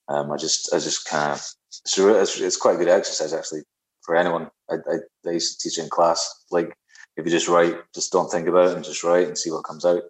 [0.10, 1.46] Um, I just, I just kind of.
[1.86, 3.62] It's, it's quite a good exercise actually
[4.04, 4.50] for anyone.
[4.70, 4.98] I, I,
[5.28, 6.46] I used to teach in class.
[6.52, 6.74] Like
[7.18, 9.64] if you just write, just don't think about it and just write and see what
[9.64, 10.04] comes out,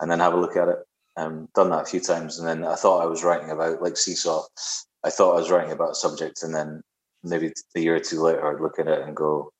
[0.00, 0.78] and then have a look at it.
[1.16, 3.96] Um, done that a few times, and then I thought I was writing about like
[3.96, 4.44] seesaw.
[5.04, 6.82] I thought I was writing about a subject, and then
[7.22, 9.52] maybe a year or two later, I'd look at it and go,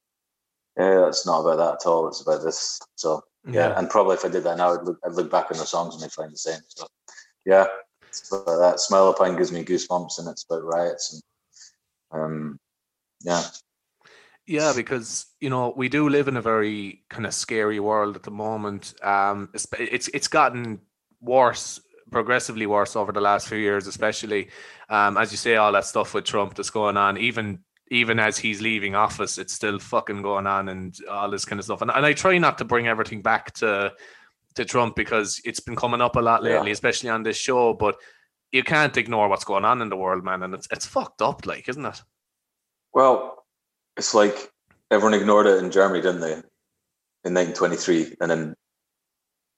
[0.77, 2.09] "Yeah, it's not about that at all.
[2.09, 3.79] It's about this." So yeah, yeah.
[3.79, 5.95] and probably if I did that now, I'd look, I'd look back on the songs
[5.95, 6.61] and I'd find the same.
[6.69, 6.87] So
[7.45, 7.67] yeah,
[8.31, 11.23] that smell of pine gives me goosebumps, and it's about riots and
[12.13, 12.61] um,
[13.23, 13.43] yeah,
[14.51, 18.25] yeah, because you know we do live in a very kind of scary world at
[18.25, 18.95] the moment.
[19.01, 20.81] Um, it's it's, it's gotten
[21.21, 24.49] worse, progressively worse over the last few years, especially
[24.89, 27.17] um, as you say, all that stuff with Trump that's going on.
[27.17, 31.59] Even even as he's leaving office, it's still fucking going on and all this kind
[31.59, 31.83] of stuff.
[31.83, 33.93] And, and I try not to bring everything back to
[34.57, 36.73] to Trump because it's been coming up a lot lately, yeah.
[36.73, 37.75] especially on this show.
[37.75, 37.97] But
[38.53, 41.47] you can't ignore what's going on in the world, man, and it's it's fucked up,
[41.47, 42.03] like, isn't it?
[42.93, 43.45] Well,
[43.97, 44.51] it's like
[44.91, 46.33] everyone ignored it in Germany, didn't they?
[47.23, 48.55] In 1923, and then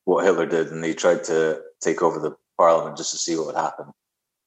[0.04, 3.46] what Hitler did, and he tried to take over the parliament just to see what
[3.46, 3.86] would happen.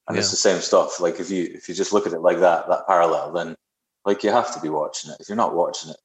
[0.08, 0.20] And yeah.
[0.20, 1.00] it's the same stuff.
[1.00, 3.56] Like if you if you just look at it like that, that parallel, then
[4.06, 5.18] like you have to be watching it.
[5.20, 6.00] If you're not watching it,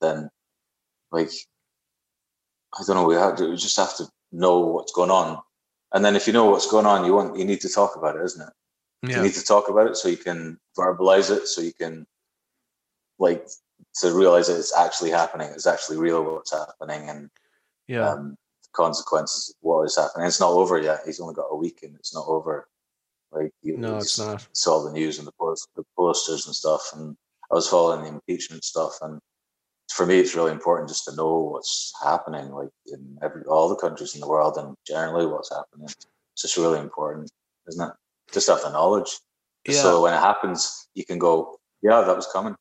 [0.00, 0.30] then
[1.12, 1.30] like
[2.74, 3.06] I don't know.
[3.06, 3.50] We have to.
[3.50, 5.38] We just have to know what's going on,
[5.92, 8.16] and then if you know what's going on, you want you need to talk about
[8.16, 8.54] it, isn't it?
[9.08, 9.16] Yeah.
[9.18, 12.06] You need to talk about it so you can verbalize it, so you can
[13.18, 13.46] like
[14.00, 15.50] to realize that it's actually happening.
[15.52, 17.30] It's actually real what's happening, and
[17.86, 18.36] yeah, um,
[18.74, 20.26] consequences of what is happening.
[20.26, 21.00] It's not over yet.
[21.06, 22.68] He's only got a week and it's not over.
[23.32, 24.46] Like you, no, it's not.
[24.52, 27.16] Saw the news and the post, the posters and stuff, and
[27.50, 28.92] I was following the impeachment stuff.
[29.02, 29.20] And
[29.90, 33.76] for me, it's really important just to know what's happening, like in every all the
[33.76, 35.86] countries in the world, and generally what's happening.
[35.86, 37.30] It's just really important,
[37.68, 37.94] isn't it?
[38.32, 39.18] Just have the knowledge,
[39.66, 39.74] yeah.
[39.74, 42.54] so when it happens, you can go, "Yeah, that was coming."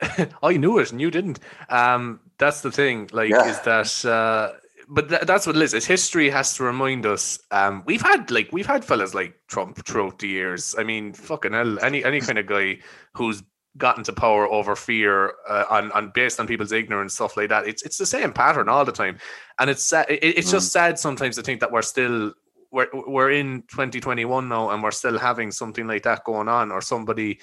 [0.42, 1.38] I knew it and you didn't.
[1.68, 3.08] Um, that's the thing.
[3.12, 3.46] Like, yeah.
[3.46, 4.52] is that uh,
[4.88, 5.74] but th- that's what it is.
[5.74, 7.38] It's history has to remind us.
[7.50, 10.74] Um, we've had like we've had fellas like Trump throughout the years.
[10.78, 12.78] I mean, fucking hell, any any kind of guy
[13.14, 13.42] who's
[13.78, 17.66] gotten to power over fear uh, on, on based on people's ignorance stuff like that.
[17.66, 19.18] It's it's the same pattern all the time,
[19.58, 20.06] and it's sad.
[20.10, 20.52] It, it's mm.
[20.52, 22.32] just sad sometimes to think that we're still
[22.70, 26.80] we're we're in 2021 now and we're still having something like that going on, or
[26.80, 27.40] somebody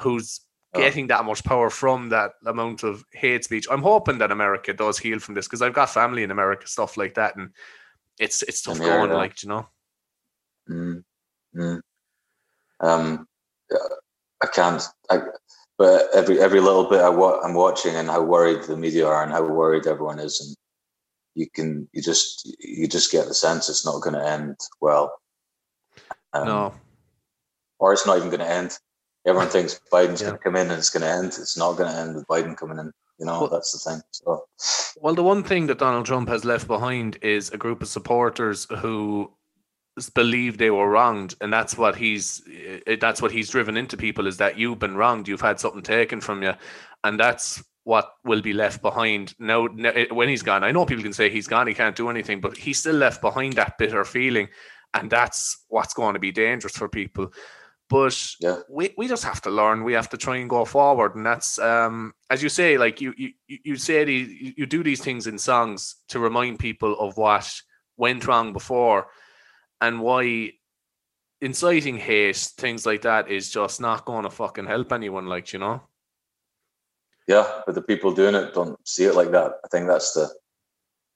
[0.00, 0.40] who's.
[0.78, 3.66] Getting that much power from that amount of hate speech.
[3.70, 6.96] I'm hoping that America does heal from this because I've got family in America, stuff
[6.96, 7.50] like that, and
[8.18, 9.68] it's it's tough going, like you know.
[10.68, 11.04] Mm,
[11.56, 11.80] mm.
[12.80, 13.26] Um,
[14.42, 14.82] I can't.
[15.10, 15.18] I,
[15.78, 19.22] but every every little bit I wa- I'm watching and how worried the media are
[19.22, 20.56] and how worried everyone is, and
[21.34, 25.12] you can you just you just get the sense it's not going to end well.
[26.32, 26.74] Um, no,
[27.78, 28.78] or it's not even going to end
[29.28, 30.28] everyone thinks Biden's yeah.
[30.28, 31.26] going to come in and it's going to end.
[31.26, 32.90] It's not going to end with Biden coming in.
[33.18, 34.00] You know, well, that's the thing.
[34.12, 34.44] So,
[35.00, 38.66] well, the one thing that Donald Trump has left behind is a group of supporters
[38.78, 39.32] who
[40.14, 42.42] believe they were wronged, and that's what he's
[42.86, 45.82] eh, that's what he's driven into people is that you've been wronged, you've had something
[45.82, 46.52] taken from you,
[47.02, 50.62] and that's what will be left behind now eh, when he's gone.
[50.62, 53.20] I know people can say he's gone, he can't do anything, but he's still left
[53.20, 54.48] behind that bitter feeling,
[54.94, 57.32] and that's what's going to be dangerous for people.
[57.88, 58.58] But yeah.
[58.68, 59.82] we, we just have to learn.
[59.82, 63.14] We have to try and go forward, and that's um, as you say, like you
[63.16, 67.50] you you say these, you do these things in songs to remind people of what
[67.96, 69.06] went wrong before,
[69.80, 70.52] and why
[71.40, 75.26] inciting hate, things like that, is just not going to fucking help anyone.
[75.26, 75.80] Like you know.
[77.26, 79.52] Yeah, but the people doing it don't see it like that.
[79.64, 80.28] I think that's the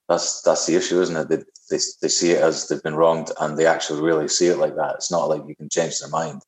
[0.08, 1.28] that's that's the issue, isn't it?
[1.28, 1.36] They,
[1.70, 4.76] they, they see it as they've been wronged, and they actually really see it like
[4.76, 4.94] that.
[4.94, 6.42] It's not like you can change their mind.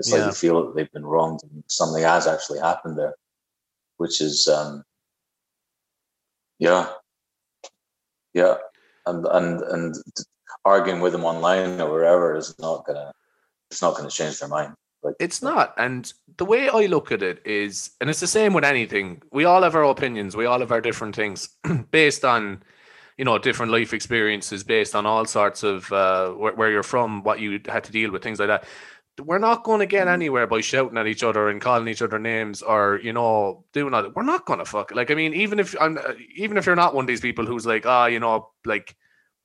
[0.00, 0.16] It's yeah.
[0.16, 3.14] like they feel that they've been wronged and something has actually happened there,
[3.98, 4.82] which is, um,
[6.58, 6.88] yeah,
[8.32, 8.54] yeah,
[9.04, 9.94] and and and
[10.64, 13.12] arguing with them online or wherever is not gonna,
[13.70, 14.72] it's not gonna change their mind.
[15.02, 15.74] Like, it's not.
[15.76, 19.20] And the way I look at it is, and it's the same with anything.
[19.30, 20.34] We all have our opinions.
[20.34, 21.56] We all have our different things
[21.90, 22.62] based on,
[23.18, 27.22] you know, different life experiences, based on all sorts of uh, where, where, you're from,
[27.22, 28.64] what you had to deal with, things like that
[29.20, 30.12] we're not going to get mm.
[30.12, 33.94] anywhere by shouting at each other and calling each other names or you know doing
[33.94, 34.14] all that.
[34.14, 34.92] We're not going to fuck.
[34.92, 37.46] Like I mean, even if I'm, uh, even if you're not one of these people
[37.46, 38.96] who's like, ah, oh, you know, like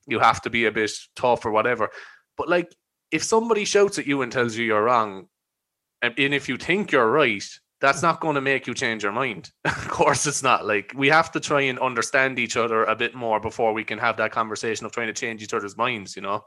[0.08, 1.90] you have to be a bit tough or whatever.
[2.38, 2.74] But like,
[3.12, 5.28] if somebody shouts at you and tells you you're wrong,
[6.02, 7.44] and if you think you're right,
[7.82, 9.52] that's not going to make you change your mind.
[9.66, 10.66] of course, it's not.
[10.66, 14.00] Like we have to try and understand each other a bit more before we can
[14.00, 16.16] have that conversation of trying to change each other's minds.
[16.16, 16.44] You know.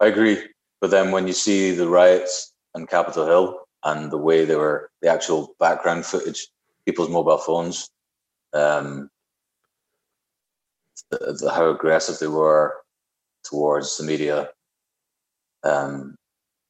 [0.00, 0.42] I agree.
[0.80, 4.90] But then when you see the riots on Capitol Hill and the way they were,
[5.02, 6.48] the actual background footage,
[6.84, 7.90] people's mobile phones,
[8.52, 9.10] um,
[11.10, 12.74] the, the, how aggressive they were
[13.44, 14.50] towards the media,
[15.62, 16.16] um,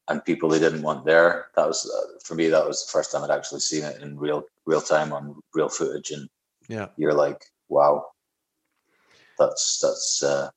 [0.07, 1.47] and people they didn't want there.
[1.55, 2.47] That was uh, for me.
[2.47, 5.69] That was the first time I'd actually seen it in real real time on real
[5.69, 6.29] footage, and
[6.67, 8.05] yeah, you're like, wow,
[9.37, 10.49] that's that's uh,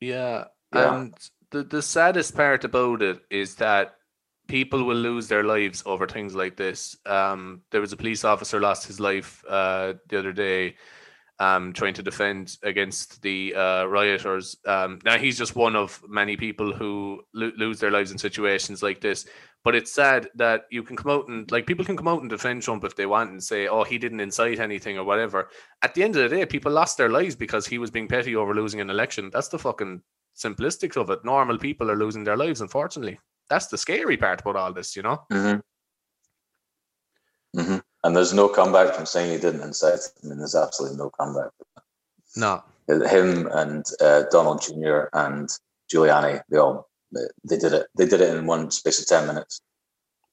[0.00, 0.44] yeah.
[0.74, 0.94] yeah.
[0.94, 1.14] and
[1.50, 3.94] the, the saddest part about it is that
[4.46, 6.96] people will lose their lives over things like this.
[7.06, 10.76] Um, there was a police officer lost his life uh, the other day,
[11.38, 14.56] um, trying to defend against the uh, rioters.
[14.66, 18.82] Um, now he's just one of many people who lo- lose their lives in situations
[18.82, 19.26] like this.
[19.62, 22.30] But it's sad that you can come out and like people can come out and
[22.30, 25.50] defend Trump if they want and say, "Oh, he didn't incite anything" or whatever.
[25.82, 28.34] At the end of the day, people lost their lives because he was being petty
[28.34, 29.28] over losing an election.
[29.30, 30.00] That's the fucking
[30.36, 31.24] simplistic of it.
[31.24, 33.18] Normal people are losing their lives, unfortunately.
[33.48, 35.22] That's the scary part about all this, you know?
[35.32, 35.60] Mm-hmm.
[37.60, 37.78] Mm-hmm.
[38.04, 40.00] And there's no comeback from saying he didn't incite.
[40.22, 41.50] I mean, there's absolutely no comeback.
[42.36, 42.62] No.
[42.88, 45.08] Him and uh, Donald Jr.
[45.12, 45.48] and
[45.92, 47.86] Giuliani, they all they did it.
[47.96, 49.60] They did it in one space of ten minutes.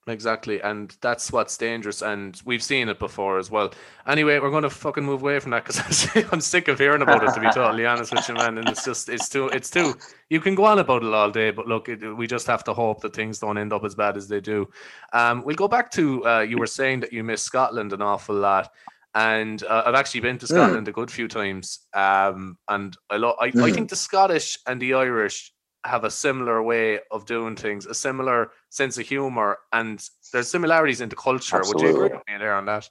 [0.07, 3.73] Exactly, and that's what's dangerous, and we've seen it before as well.
[4.07, 7.23] Anyway, we're going to fucking move away from that because I'm sick of hearing about
[7.23, 7.33] it.
[7.33, 9.95] To be totally honest with you, man, and it's just it's too it's too.
[10.29, 12.73] You can go on about it all day, but look, it, we just have to
[12.73, 14.69] hope that things don't end up as bad as they do.
[15.11, 18.35] Um, we'll go back to uh, you were saying that you miss Scotland an awful
[18.35, 18.71] lot,
[19.13, 20.53] and uh, I've actually been to hmm.
[20.53, 20.89] Scotland mm.
[20.89, 21.79] a good few times.
[21.93, 23.61] Um, and I, lo- I, mm.
[23.61, 23.75] I hmm.
[23.75, 25.53] think the Scottish and the Irish
[25.85, 31.01] have a similar way of doing things, a similar sense of humor, and there's similarities
[31.01, 31.57] into culture.
[31.57, 31.87] Absolutely.
[31.87, 32.89] Would you agree with me there on that?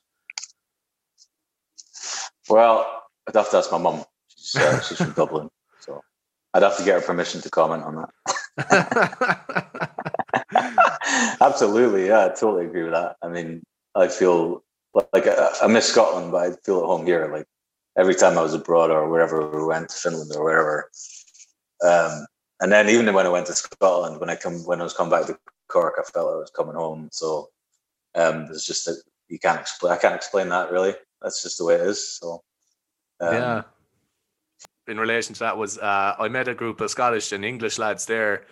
[2.48, 4.04] Well, I'd have to ask my mum.
[4.28, 5.48] She's, uh, she's from Dublin,
[5.80, 6.00] so
[6.54, 8.10] I'd have to get her permission to comment on that.
[11.40, 13.16] Absolutely, yeah, I totally agree with that.
[13.22, 13.62] I mean,
[13.94, 14.62] I feel
[15.12, 17.28] like I, I miss Scotland, but I feel at home here.
[17.32, 17.46] Like
[17.98, 20.90] every time I was abroad or wherever we went, Finland or wherever.
[21.84, 22.26] Um,
[22.60, 25.10] and then even when I went to Scotland, when I come when I was coming
[25.10, 25.38] back to
[25.68, 27.08] Cork, I felt I was coming home.
[27.12, 27.50] So
[28.14, 29.92] um, just that you can't explain.
[29.92, 30.94] I can't explain that really.
[31.20, 32.18] That's just the way it is.
[32.18, 32.42] So
[33.20, 33.62] um, yeah.
[34.88, 38.06] In relation to that, was uh, I met a group of Scottish and English lads
[38.06, 38.46] there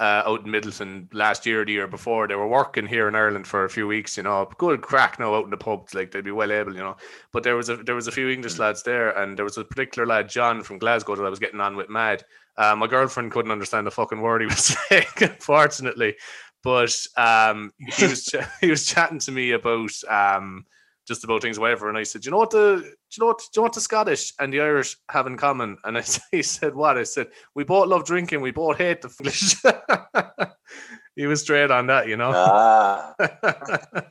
[0.00, 2.26] uh, out in Midleton last year or the year before.
[2.26, 5.34] They were working here in Ireland for a few weeks, you know, good crack now
[5.34, 6.96] out in the pubs, like they'd be well able, you know.
[7.32, 8.60] But there was a there was a few English mm.
[8.60, 11.60] lads there, and there was a particular lad, John from Glasgow, that I was getting
[11.60, 12.24] on with mad.
[12.56, 16.16] Uh, my girlfriend couldn't understand the fucking word he was saying, unfortunately.
[16.62, 20.64] But um, he was ch- he was chatting to me about um,
[21.06, 21.88] just about things, whatever.
[21.88, 23.80] And I said, you know what the, you know what, do you know what the
[23.80, 25.76] Scottish and the Irish have in common?
[25.84, 26.98] And I he said, what?
[26.98, 29.56] I said, we both love drinking, we both hate the English.
[31.16, 32.32] he was straight on that, you know.
[32.34, 33.14] Ah.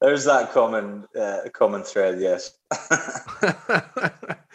[0.00, 2.56] There's that common uh, common thread, yes.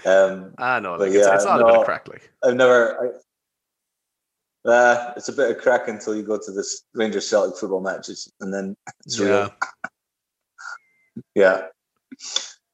[0.05, 2.31] um, I know, like, yeah, it's, it's not no, a bit of crack, like.
[2.43, 3.21] I've never.
[4.65, 8.31] Uh, it's a bit of crack until you go to this Rangers Celtic football matches,
[8.39, 8.75] and then
[9.05, 9.25] it's yeah.
[9.25, 9.55] real.
[11.35, 11.61] yeah.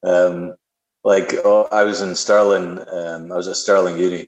[0.04, 0.56] Um,
[1.04, 4.28] like oh, I was in Stirling, Um, I was at Stirling Uni,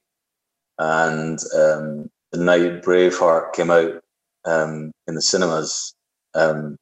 [0.77, 4.01] and um, the night Braveheart came out
[4.45, 5.93] um, in the cinemas.
[6.35, 6.77] Um,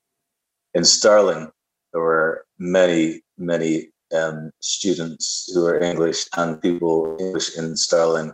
[0.74, 1.52] in Stirling,
[1.92, 8.34] there were many, many um, students who were English and people English in Stirling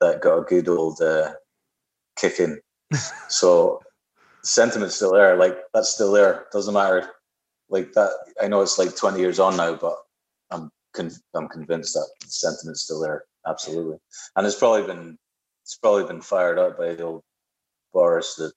[0.00, 1.32] that got a good old uh,
[2.16, 2.58] kicking.
[3.28, 3.80] so
[4.42, 5.36] sentiment's still there.
[5.36, 6.46] Like that's still there.
[6.52, 7.08] Doesn't matter.
[7.68, 8.10] Like that.
[8.42, 9.96] I know it's like 20 years on now, but
[10.50, 13.24] I'm con- I'm convinced that the sentiment's still there.
[13.46, 13.98] Absolutely.
[14.36, 15.18] And it's probably been
[15.62, 17.22] it's probably been fired up by the old
[17.92, 18.52] Boris, the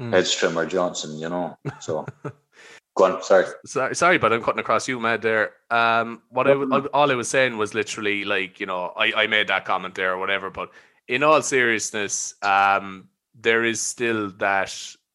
[0.00, 0.56] mm.
[0.56, 1.56] Or Johnson, you know.
[1.80, 2.06] So
[2.96, 3.22] go on.
[3.22, 3.46] Sorry.
[3.66, 5.22] sorry, sorry, but I'm cutting across you, Mad.
[5.22, 5.52] There.
[5.70, 9.48] Um, what I all I was saying was literally like you know I I made
[9.48, 10.70] that comment there or whatever, but
[11.10, 14.72] in all seriousness, um, there is still that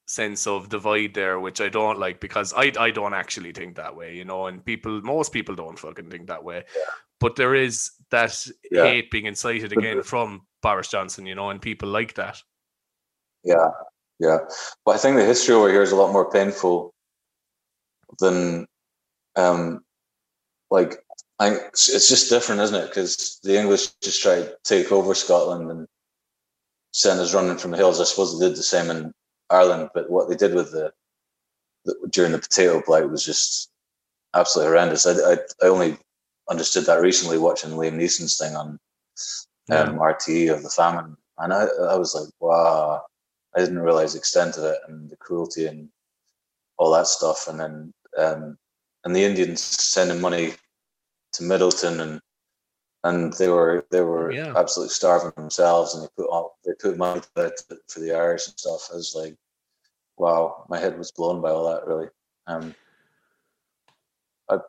[0.07, 3.95] sense of divide there, which I don't like because I I don't actually think that
[3.95, 6.57] way, you know, and people most people don't fucking think that way.
[6.75, 6.91] Yeah.
[7.21, 8.83] But there is that yeah.
[8.83, 12.41] hate being incited again from Boris Johnson, you know, and people like that.
[13.43, 13.69] Yeah,
[14.19, 14.39] yeah.
[14.83, 16.93] But I think the history over here is a lot more painful
[18.19, 18.67] than,
[19.37, 19.81] um,
[20.69, 20.97] like,
[21.39, 22.87] I, it's just different, isn't it?
[22.87, 25.87] Because the English just tried to take over Scotland and
[26.91, 27.99] send us running from the hills.
[27.99, 29.11] I suppose they did the same in
[29.49, 30.93] Ireland, but what they did with the,
[31.83, 33.69] the during the potato blight was just
[34.33, 35.05] absolutely horrendous.
[35.05, 35.97] I, I, I only
[36.49, 38.79] understood that recently watching Liam Neeson's thing on
[39.71, 43.01] um, RTE of the famine, and I, I was like, wow,
[43.55, 45.89] I didn't realize the extent of it and the cruelty and
[46.77, 47.47] all that stuff.
[47.49, 48.57] And then um,
[49.03, 50.53] and the Indians sending money
[51.37, 52.21] to Midleton and
[53.03, 54.53] and they were they were yeah.
[54.55, 58.89] absolutely starving themselves and they put all they put money for the Irish and stuff.
[58.91, 59.35] I was like,
[60.17, 62.07] wow, my head was blown by all that really.
[62.47, 62.73] Um,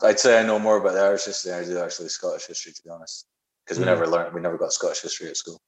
[0.02, 2.72] I'd say I know more about the Irish history than I do actually Scottish history,
[2.72, 3.26] to be honest,
[3.64, 3.88] because we mm.
[3.88, 5.60] never learned, we never got Scottish history at school.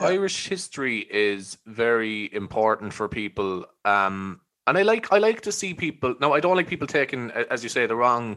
[0.00, 3.66] Irish history is very important for people.
[3.84, 6.14] Um, and I like I like to see people.
[6.20, 8.36] Now I don't like people taking, as you say, the wrong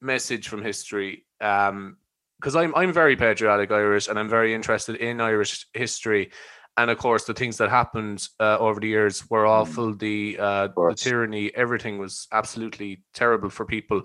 [0.00, 1.26] message from history.
[1.40, 1.96] Um,
[2.40, 6.30] because I'm I'm very patriotic Irish and I'm very interested in Irish history.
[6.76, 9.48] And of course, the things that happened uh, over the years were mm.
[9.48, 9.94] awful.
[9.94, 14.02] The uh, the tyranny, everything was absolutely terrible for people.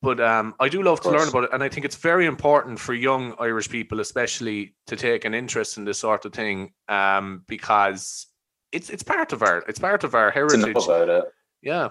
[0.00, 2.78] But um, I do love to learn about it, and I think it's very important
[2.78, 7.42] for young Irish people, especially, to take an interest in this sort of thing, um,
[7.48, 8.28] because
[8.70, 10.60] it's it's part of our it's part of our heritage.
[10.60, 11.24] To know about it.
[11.62, 11.88] Yeah.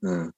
[0.00, 0.28] Hmm.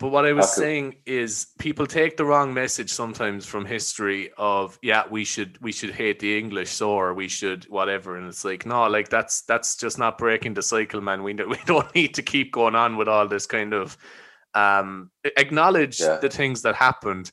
[0.00, 0.66] But what I was okay.
[0.66, 5.72] saying is people take the wrong message sometimes from history of yeah we should we
[5.72, 9.42] should hate the English so or we should whatever and it's like no like that's
[9.42, 12.96] that's just not breaking the cycle man we we don't need to keep going on
[12.96, 13.98] with all this kind of
[14.54, 16.16] um, acknowledge yeah.
[16.16, 17.30] the things that happened.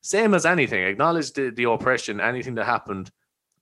[0.00, 3.10] Same as anything, acknowledge the, the oppression, anything that happened,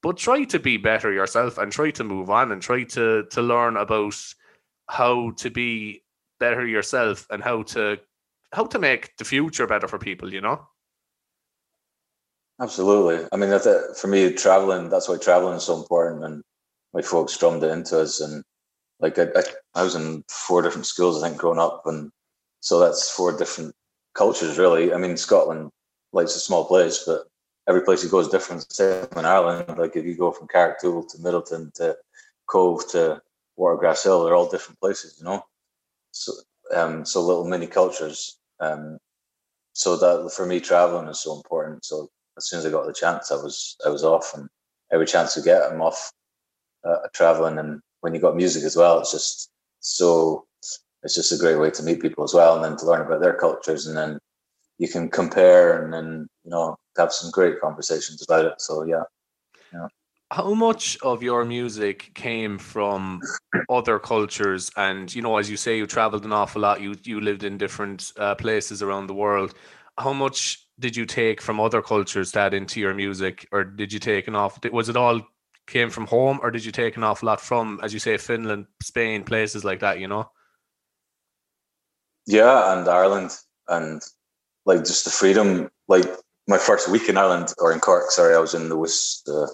[0.03, 3.43] but try to be better yourself and try to move on and try to to
[3.43, 4.15] learn about
[4.89, 6.03] how to be
[6.39, 7.99] better yourself and how to
[8.53, 10.33] how to make the future better for people.
[10.33, 10.67] You know.
[12.61, 13.29] Absolutely.
[13.33, 14.89] I mean, that for me, traveling.
[14.89, 16.43] That's why traveling is so important, and
[16.95, 18.21] my folks drummed it into us.
[18.21, 18.43] And
[18.99, 19.43] like I, I,
[19.75, 22.11] I was in four different schools, I think, growing up, and
[22.61, 23.75] so that's four different
[24.15, 24.93] cultures, really.
[24.93, 25.71] I mean, Scotland,
[26.13, 27.25] like it's a small place, but
[27.69, 28.73] every place you go is different.
[28.73, 29.79] Same in Ireland.
[29.79, 31.97] Like if you go from Carrigtwohill to Midleton to
[32.47, 33.21] Cobh to
[33.59, 35.43] Watergrasshill, they're all different places, you know.
[36.13, 36.33] So,
[36.75, 38.39] um, so little mini cultures.
[38.61, 38.99] Um,
[39.73, 41.85] so that for me, traveling is so important.
[41.85, 44.49] So as soon as I got the chance, I was I was off, and
[44.93, 46.11] every chance you get, I'm off
[46.85, 47.59] uh, traveling.
[47.59, 49.51] And when you got music as well, it's just
[49.81, 50.47] so
[51.03, 53.21] it's just a great way to meet people as well, and then to learn about
[53.21, 54.19] their cultures, and then
[54.79, 58.61] you can compare, and then you know have some great conversations about it.
[58.61, 59.05] So yeah,
[59.73, 59.89] yeah.
[60.33, 63.21] How much of your music came from
[63.71, 64.71] other cultures?
[64.77, 66.81] And you know, as you say, you traveled an awful lot.
[66.81, 69.55] You you lived in different uh, places around the world.
[69.99, 73.99] How much did you take from other cultures that into your music, or did you
[74.01, 74.59] take an off?
[74.73, 75.21] Was it all
[75.67, 78.67] came from home, or did you take an awful lot from, as you say, Finland,
[78.83, 80.01] Spain, places like that?
[80.01, 80.31] You know.
[82.27, 83.31] Yeah, and Ireland,
[83.69, 84.03] and
[84.65, 85.71] like just the freedom.
[85.87, 86.07] Like
[86.49, 89.29] my first week in Ireland or in Cork, sorry, I was in the West.
[89.29, 89.47] Uh,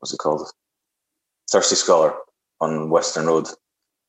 [0.00, 0.50] what's it called?
[1.50, 2.14] Thirsty Scholar
[2.60, 3.48] on Western Road.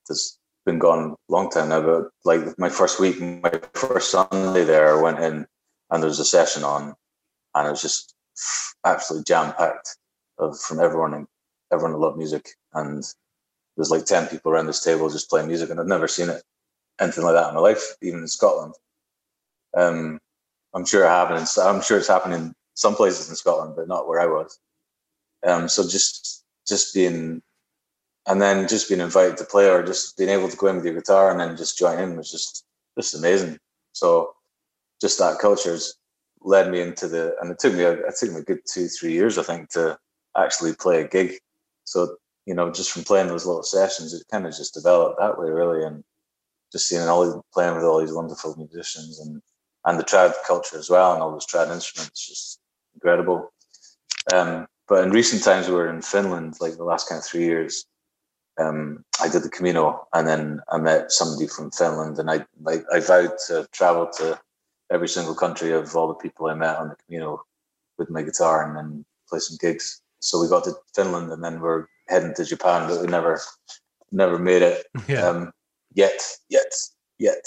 [0.10, 4.64] It's been gone a long time now, but like my first week, my first Sunday
[4.64, 5.46] there, I went in
[5.90, 6.96] and there was a session on,
[7.56, 8.16] and it was just
[8.86, 9.98] absolutely jam packed
[10.38, 11.28] from everyone and
[11.72, 13.04] everyone loved music, and
[13.76, 16.44] there's like ten people around this table just playing music, and I've never seen it
[17.00, 18.74] anything like that in my life, even in Scotland.
[19.76, 20.20] Um,
[20.74, 21.48] I'm sure it happened.
[21.62, 24.60] I'm sure it's happening some places in Scotland, but not where I was.
[25.46, 27.42] Um, so just just being,
[28.28, 30.86] and then just being invited to play, or just being able to go in with
[30.86, 32.66] your guitar and then just join in was just
[32.98, 33.58] just amazing.
[33.94, 34.34] So
[35.02, 35.96] just that culture has
[36.44, 39.14] led me into the, and it took me, it took me a good two, three
[39.14, 39.98] years, I think, to
[40.38, 41.34] actually play a gig.
[41.84, 45.38] So, you know, just from playing those little sessions, it kind of just developed that
[45.38, 45.84] way, really.
[45.86, 46.04] And
[46.72, 49.42] just seeing all these, playing with all these wonderful musicians and,
[49.86, 52.60] and the trad culture as well, and all those trad instruments, just
[52.94, 53.52] incredible.
[54.34, 57.46] Um, but in recent times, we were in Finland, like the last kind of three
[57.46, 57.86] years.
[58.60, 62.82] Um, I did the Camino, and then I met somebody from Finland, and I, I,
[62.92, 64.38] I vowed to travel to
[64.92, 67.42] every single country of all the people I met on the Camino
[67.98, 70.02] with my guitar and then play some gigs.
[70.20, 73.40] So we got to Finland and then we're heading to Japan, but we never
[74.12, 75.26] never made it yeah.
[75.26, 75.54] um,
[75.94, 76.74] yet, yet,
[77.18, 77.46] yet.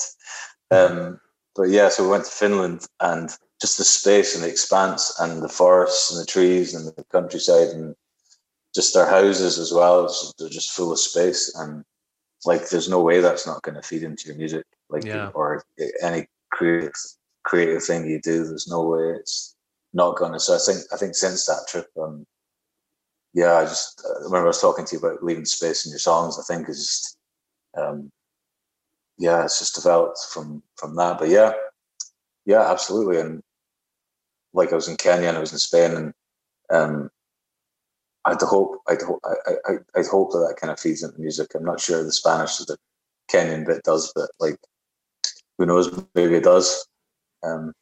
[0.70, 1.20] Um,
[1.54, 5.42] but yeah, so we went to Finland and just the space and the expanse and
[5.42, 7.96] the forests and the trees and the countryside and
[8.74, 10.14] just our houses as well.
[10.38, 11.82] They're just full of space and
[12.44, 15.30] like there's no way that's not going to feed into your music, like yeah.
[15.34, 15.64] or
[16.02, 16.92] any creative
[17.44, 18.44] creative thing you do.
[18.44, 19.56] There's no way it's
[19.94, 20.38] not gonna.
[20.38, 22.26] So I think I think since that trip, um,
[23.32, 25.98] yeah, I just I remember I was talking to you about leaving space in your
[26.10, 26.38] songs.
[26.38, 27.16] I think is just,
[27.78, 28.12] um,
[29.16, 31.18] yeah, it's just developed from from that.
[31.18, 31.52] But yeah,
[32.44, 33.20] yeah, absolutely.
[33.20, 33.42] And
[34.54, 36.14] like I was in Kenya and I was in Spain, and
[36.70, 37.10] um,
[38.24, 41.54] I'd hope I'd hope I, I I'd hope that that kind of feeds into music.
[41.54, 42.78] I'm not sure the Spanish does the
[43.30, 44.56] Kenyan bit does, but like
[45.58, 46.04] who knows?
[46.14, 46.86] Maybe it does.
[47.42, 47.72] Um,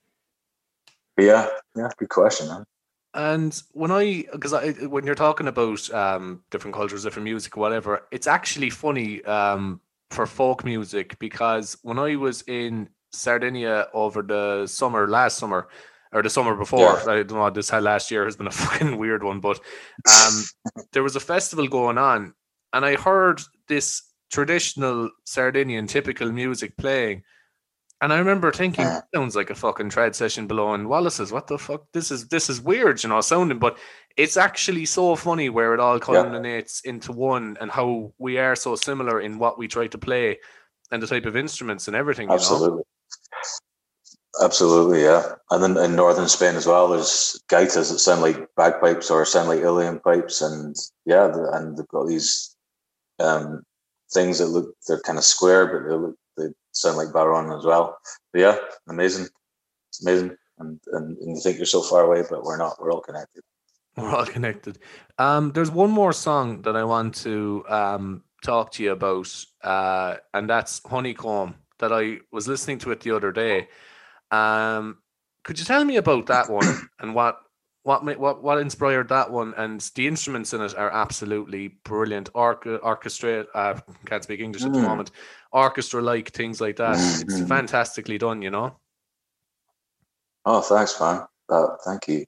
[1.16, 2.64] but yeah, yeah, good question, man.
[3.14, 8.06] And when I, because I, when you're talking about um, different cultures, different music, whatever,
[8.10, 14.66] it's actually funny um, for folk music because when I was in Sardinia over the
[14.66, 15.68] summer, last summer,
[16.12, 17.12] or the summer before, yeah.
[17.12, 19.60] I don't know, this last year has been a fucking weird one, but
[20.10, 20.44] um,
[20.92, 22.34] there was a festival going on,
[22.72, 27.22] and I heard this traditional Sardinian typical music playing
[28.02, 28.84] and I remember thinking,
[29.14, 31.30] sounds like a fucking trad session below in Wallace's.
[31.30, 31.84] What the fuck?
[31.92, 33.78] This is this is weird, you know, sounding, but
[34.16, 36.90] it's actually so funny where it all culminates yeah.
[36.90, 40.40] into one and how we are so similar in what we try to play
[40.90, 42.28] and the type of instruments and everything.
[42.28, 42.78] Absolutely.
[42.78, 42.84] Know?
[44.40, 45.34] Absolutely, yeah.
[45.50, 49.48] And then in northern Spain as well, there's gaitas that sound like bagpipes or sound
[49.48, 50.74] like Uilleann pipes, and
[51.04, 52.56] yeah, and they've got these
[53.18, 53.62] um,
[54.12, 57.64] things that look they're kind of square, but they look they sound like bodhrán as
[57.64, 57.98] well.
[58.32, 58.56] But yeah,
[58.88, 59.28] amazing.
[59.90, 60.36] It's amazing.
[60.58, 62.80] And, and, and you think you're so far away, but we're not.
[62.80, 63.42] We're all connected.
[63.96, 64.78] We're all connected.
[65.18, 70.16] Um, there's one more song that I want to um, talk to you about, uh,
[70.32, 71.56] and that's Honeycomb.
[71.80, 73.68] That I was listening to it the other day.
[74.32, 74.98] Um,
[75.44, 77.38] could you tell me about that one and what
[77.84, 79.54] what what what inspired that one?
[79.56, 82.30] And the instruments in it are absolutely brilliant.
[82.34, 84.88] Orca, orchestra uh, can't speak english at the mm.
[84.88, 85.10] moment.
[85.52, 86.96] Orchestra like things like that.
[86.96, 87.28] Mm-hmm.
[87.28, 88.76] it's fantastically done you know?
[90.44, 91.26] Oh thanks man.
[91.48, 92.24] Uh, thank you.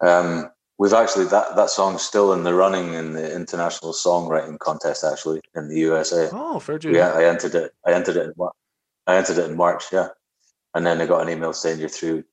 [0.00, 5.04] Um we've actually that that song's still in the running in the international songwriting contest
[5.04, 8.32] actually in the usa oh fair yeah i entered it i entered it in
[9.06, 10.08] i entered it in march yeah
[10.74, 12.24] and then i got an email saying you're through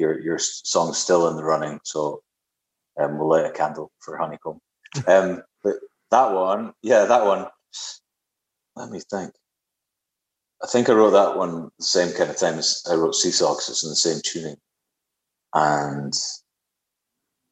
[0.00, 2.22] your your song's still in the running, so
[2.98, 4.58] um, we'll light a candle for honeycomb.
[5.06, 5.74] um, but
[6.10, 7.46] that one, yeah, that one.
[8.74, 9.32] Let me think.
[10.62, 13.54] I think I wrote that one the same kind of time as I wrote Seesaw
[13.54, 14.56] because it's in the same tuning,
[15.54, 16.12] and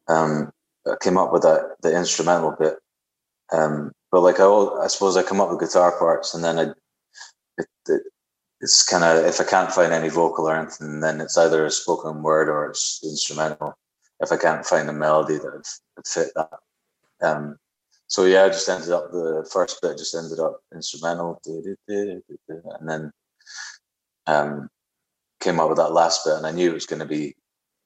[0.09, 0.51] um,
[0.87, 2.77] I came up with that the instrumental bit.
[3.53, 6.63] Um, but like I, I suppose I come up with guitar parts, and then I
[7.59, 8.03] it, it,
[8.61, 11.71] it's kind of if I can't find any vocal or anything, then it's either a
[11.71, 13.75] spoken word or it's instrumental.
[14.21, 15.53] If I can't find a melody that
[15.97, 16.51] would fit that,
[17.21, 17.57] um,
[18.09, 23.13] so yeah, I just ended up the first bit just ended up instrumental, and then
[24.27, 24.69] um,
[25.41, 27.37] came up with that last bit, and I knew it was going to be,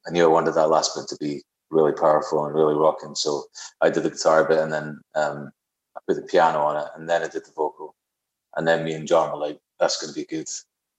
[0.07, 3.15] I knew I wanted that last bit to be really powerful and really rocking.
[3.15, 3.45] So
[3.81, 5.51] I did the guitar bit, and then um,
[5.97, 7.95] I put the piano on it, and then I did the vocal,
[8.57, 10.49] and then me and John were like, that's going to be good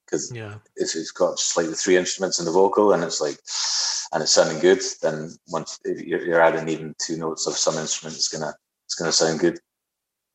[0.06, 0.56] because yeah.
[0.76, 3.38] if it's got just like the three instruments in the vocal and it's like
[4.12, 8.18] and it's sounding good, then once you're, you're adding even two notes of some instrument,
[8.18, 8.54] it's gonna
[8.86, 9.58] it's gonna sound good.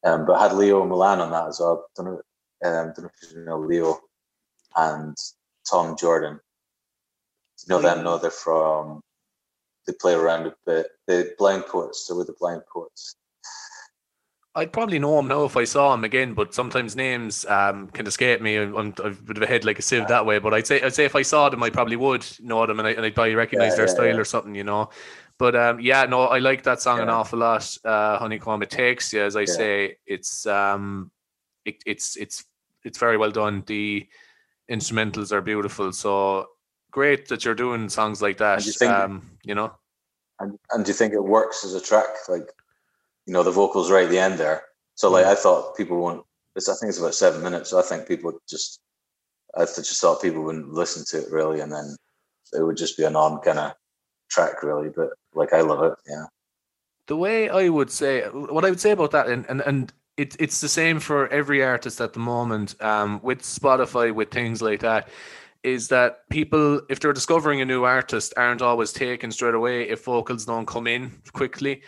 [0.03, 1.86] Um, but I had Leo Milan on that as well.
[1.94, 2.20] Don't know,
[2.64, 3.99] um, don't know if you know Leo
[4.76, 5.16] and
[5.70, 6.40] Tom Jordan.
[7.66, 8.03] You know them?
[8.03, 9.03] No, they're from.
[9.86, 10.86] They play around a bit.
[11.07, 12.07] The Blind Poets.
[12.07, 13.16] They're with the Blind Poets.
[14.59, 18.06] I'd probably know him now if I saw him again, but sometimes names um, can
[18.06, 18.56] escape me.
[18.56, 20.40] I'm, I'm a bit of a head like a sieve that way.
[20.40, 22.88] But I'd say I'd say if I saw them, I probably would know them, and,
[22.88, 24.16] I, and I'd probably recognize yeah, their yeah, style yeah.
[24.16, 24.90] or something, you know.
[25.38, 27.78] But um, yeah, no, I like that song an awful lot.
[27.84, 31.12] Uh, Honeycomb, it takes you, as I say, it's um,
[31.64, 32.44] it, it's it's
[32.84, 33.62] it's very well done.
[33.66, 34.09] The
[34.68, 36.46] instrumentals are beautiful, so
[36.90, 38.66] great that you're doing songs like that.
[38.66, 39.72] You, um, you know.
[40.40, 42.09] And, and do you think it works as a track?
[42.28, 42.48] Like
[43.29, 44.62] you know, the vocals right at the end there.
[44.95, 46.24] So like I thought people won't.
[46.57, 47.70] It's, I think it's about seven minutes.
[47.70, 48.81] So I think people just,
[49.55, 51.95] I just thought people wouldn't listen to it really, and then
[52.55, 53.74] it would just be a non kind of
[54.31, 54.89] track really.
[54.89, 55.93] But like I love it.
[56.09, 56.24] Yeah.
[57.07, 60.35] The way I would say, what I would say about that, and and and it,
[60.41, 64.81] it's the same for every artist at the moment um, with Spotify, with things like
[64.81, 65.09] that,
[65.62, 70.05] is that people, if they're discovering a new artist, aren't always taken straight away if
[70.05, 71.83] vocals don't come in quickly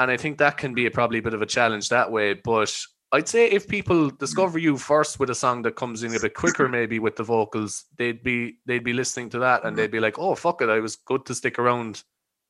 [0.00, 2.32] and I think that can be a, probably a bit of a challenge that way.
[2.32, 2.74] But
[3.12, 6.34] I'd say if people discover you first with a song that comes in a bit
[6.34, 10.00] quicker, maybe with the vocals, they'd be they'd be listening to that and they'd be
[10.00, 12.02] like, "Oh fuck it, I was good to stick around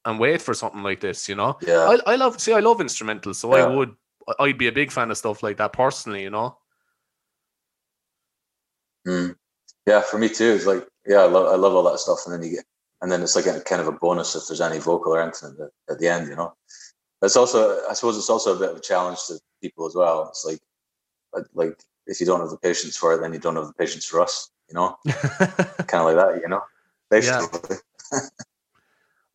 [0.05, 1.59] and wait for something like this." You know?
[1.61, 1.97] Yeah.
[2.07, 3.65] I, I love see, I love instrumentals, so yeah.
[3.65, 3.95] I would
[4.39, 6.23] I'd be a big fan of stuff like that personally.
[6.23, 6.57] You know?
[9.09, 9.35] Mm.
[9.87, 10.53] Yeah, for me too.
[10.53, 12.65] It's like yeah, I love I love all that stuff, and then you get
[13.03, 15.49] and then it's like a kind of a bonus if there's any vocal or anything
[15.49, 16.55] at the, at the end, you know
[17.27, 20.29] it's also i suppose it's also a bit of a challenge to people as well.
[20.29, 20.61] It's like
[21.55, 24.05] like if you don't have the patience for it then you don't have the patience
[24.05, 24.97] for us you know?
[25.07, 26.63] Kind of like that you know?
[27.11, 27.77] Basically.
[28.13, 28.19] Yeah.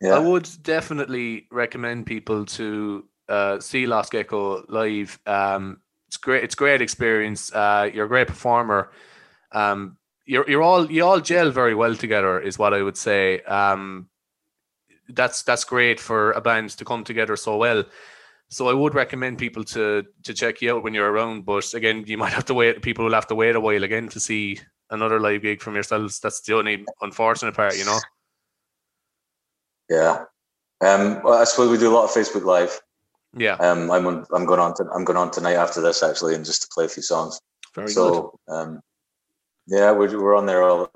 [0.00, 0.14] yeah.
[0.14, 5.18] i would definitely recommend people to uh, see Lost Gecko live.
[5.26, 7.52] Um, it's great it's great experience.
[7.52, 8.90] Uh, you're a great performer.
[9.50, 13.40] Um, you're, you're all you all gel very well together is what i would say.
[13.42, 14.08] Um,
[15.08, 17.84] that's that's great for a band to come together so well.
[18.48, 21.44] So I would recommend people to to check you out when you're around.
[21.44, 22.82] But again, you might have to wait.
[22.82, 26.20] People will have to wait a while again to see another live gig from yourselves.
[26.20, 27.98] That's the only unfortunate part, you know.
[29.88, 30.24] Yeah.
[30.80, 31.22] Um.
[31.22, 32.80] Well, I suppose we do a lot of Facebook Live.
[33.36, 33.54] Yeah.
[33.54, 33.90] Um.
[33.90, 36.62] I'm on, I'm going on to I'm going on tonight after this actually, and just
[36.62, 37.40] to play a few songs.
[37.74, 38.54] Very so, good.
[38.54, 38.80] Um.
[39.66, 40.90] Yeah, we're we're on there all.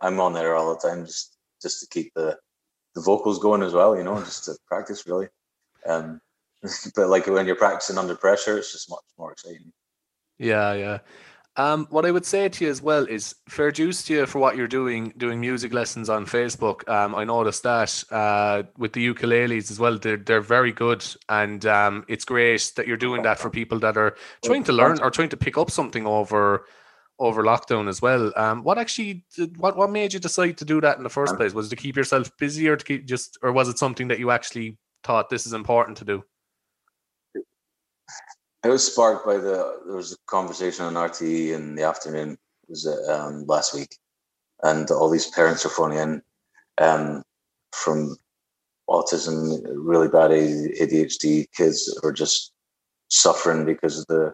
[0.00, 2.38] I'm on there all the time, just just to keep the
[2.94, 5.28] the vocals going as well, you know, just to practice really.
[5.86, 6.20] Um,
[6.96, 9.72] but like when you're practicing under pressure, it's just much more exciting.
[10.38, 10.98] Yeah, yeah.
[11.56, 14.40] Um, what I would say to you as well is fair dues to you for
[14.40, 16.88] what you're doing, doing music lessons on Facebook.
[16.88, 19.96] Um, I noticed that uh, with the ukuleles as well.
[19.96, 23.96] They're they're very good, and um, it's great that you're doing that for people that
[23.96, 26.66] are trying to learn or trying to pick up something over
[27.24, 28.32] over lockdown as well.
[28.36, 31.36] Um, what actually, did, what what made you decide to do that in the first
[31.36, 31.54] place?
[31.54, 34.18] Was it to keep yourself busy, or to keep just, or was it something that
[34.18, 36.22] you actually thought this is important to do?
[38.64, 42.32] It was sparked by the there was a conversation on RTE in the afternoon.
[42.32, 43.96] It was um, last week,
[44.62, 46.22] and all these parents are phoning in
[46.78, 47.22] um,
[47.72, 48.16] from
[48.88, 52.52] autism, really bad ADHD kids are just
[53.08, 54.32] suffering because of the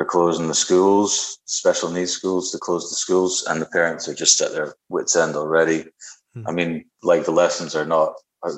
[0.00, 4.14] they're closing the schools, special needs schools, to close the schools, and the parents are
[4.14, 5.90] just at their wits' end already.
[6.32, 6.48] Hmm.
[6.48, 8.14] I mean, like the lessons are not.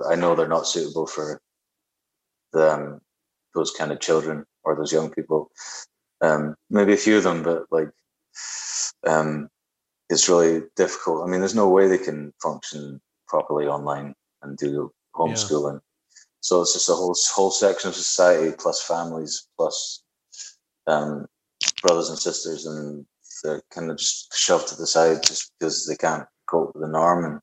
[0.09, 1.43] I know they're not suitable for
[2.53, 3.01] the, um,
[3.57, 5.51] those kind of children or those young people.
[6.21, 7.91] Um, maybe a few of them, but like,
[9.05, 9.49] um,
[10.09, 11.27] it's really difficult.
[11.27, 15.75] I mean, there's no way they can function properly online and do homeschooling.
[15.75, 16.15] Yeah.
[16.39, 20.05] So it's just a whole whole section of society plus families plus
[20.87, 21.27] um,
[21.83, 23.05] brothers and sisters, and
[23.43, 26.89] they're kind of just shoved to the side just because they can't cope with the
[26.89, 27.25] norm.
[27.25, 27.41] And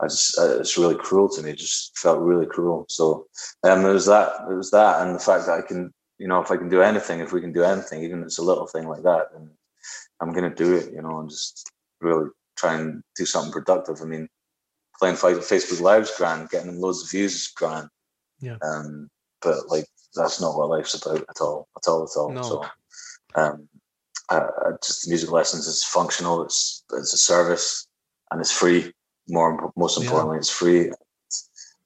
[0.00, 1.50] I just, it's really cruel to me.
[1.50, 2.86] It just felt really cruel.
[2.88, 3.26] So
[3.64, 6.40] um, it was that, it was that, and the fact that I can, you know,
[6.40, 8.66] if I can do anything, if we can do anything, even if it's a little
[8.66, 9.50] thing like that, then
[10.20, 10.92] I'm gonna do it.
[10.92, 11.70] You know, and just
[12.02, 14.02] really try and do something productive.
[14.02, 14.28] I mean,
[14.98, 17.88] playing Facebook Live's grand, getting loads of views is grand.
[18.40, 18.56] Yeah.
[18.62, 19.08] Um,
[19.40, 22.32] but like that's not what life's about at all, at all, at all.
[22.32, 22.42] No.
[22.42, 22.64] So,
[23.36, 23.68] um,
[24.30, 26.42] uh, just music lessons is functional.
[26.42, 27.86] It's it's a service
[28.30, 28.92] and it's free.
[29.28, 30.40] More most importantly, yeah.
[30.40, 30.90] it's free.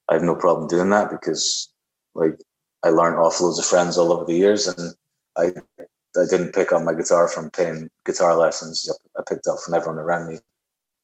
[0.09, 1.71] I have no problem doing that because
[2.15, 2.39] like
[2.85, 4.95] I learned off loads of friends all over the years, and
[5.37, 8.89] I I didn't pick up my guitar from paying guitar lessons.
[9.19, 10.39] I picked up from everyone around me.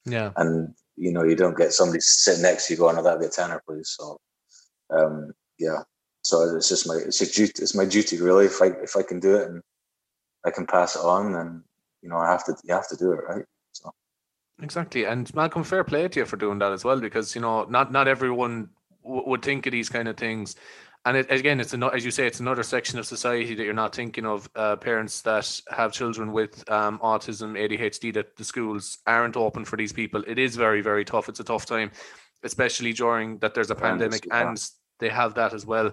[0.04, 3.20] Yeah, and you know you don't get somebody sitting next to you going, "Oh, that'd
[3.20, 4.18] be a tenor, please." So,
[4.90, 5.82] um, yeah,
[6.22, 8.46] so it's just my it's a duty, it's my duty really.
[8.46, 9.62] If I if I can do it and
[10.44, 11.64] I can pass it on, then
[12.02, 13.44] you know I have to you have to do it right.
[13.72, 13.92] So
[14.62, 17.64] exactly, and Malcolm, fair play to you for doing that as well, because you know
[17.64, 18.70] not not everyone
[19.04, 20.56] w- would think of these kind of things.
[21.06, 23.72] And it, again, it's another, as you say, it's another section of society that you're
[23.72, 24.50] not thinking of.
[24.54, 29.78] Uh, parents that have children with um, autism, ADHD, that the schools aren't open for
[29.78, 30.22] these people.
[30.26, 31.30] It is very, very tough.
[31.30, 31.90] It's a tough time,
[32.42, 34.62] especially during that there's a pandemic and
[34.98, 35.90] they have that as well.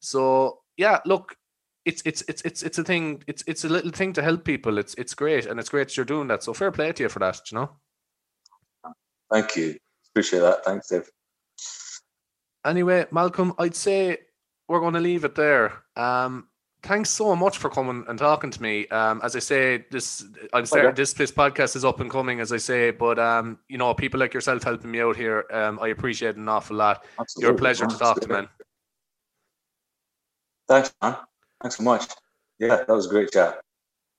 [0.00, 1.36] So yeah, look,
[1.84, 3.22] it's it's it's it's it's a thing.
[3.26, 4.78] It's it's a little thing to help people.
[4.78, 6.42] It's it's great, and it's great you're doing that.
[6.42, 7.40] So fair play to you for that.
[7.50, 7.70] You know.
[9.30, 9.76] Thank you.
[10.12, 10.64] Appreciate that.
[10.64, 11.10] Thanks, Dave.
[12.64, 14.18] Anyway, Malcolm, I'd say
[14.68, 15.84] we're going to leave it there.
[15.96, 16.48] Um,
[16.82, 18.86] thanks so much for coming and talking to me.
[18.88, 20.96] Um, as I say, this I'm starting okay.
[20.96, 24.20] this this podcast is up and coming, as I say, but um, you know, people
[24.20, 27.04] like yourself helping me out here, um, I appreciate an awful lot.
[27.18, 27.46] Absolutely.
[27.46, 28.48] You're a pleasure to talk to, man.
[30.68, 31.16] Thanks, man.
[31.62, 32.06] Thanks so much.
[32.58, 33.60] Yeah, that was a great chat.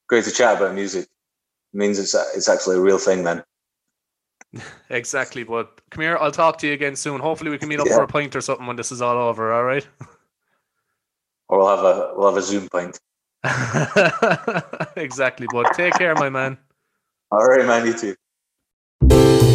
[0.07, 1.03] Great to chat about music.
[1.03, 3.43] It means it's it's actually a real thing then.
[4.89, 5.43] exactly.
[5.43, 7.21] But come here, I'll talk to you again soon.
[7.21, 7.95] Hopefully, we can meet up yeah.
[7.95, 9.53] for a pint or something when this is all over.
[9.53, 9.87] All right.
[11.49, 12.99] or we'll have a we'll have a Zoom pint.
[14.97, 15.47] exactly.
[15.51, 16.57] But take care, my man.
[17.31, 17.85] All right, man.
[17.85, 19.48] You too.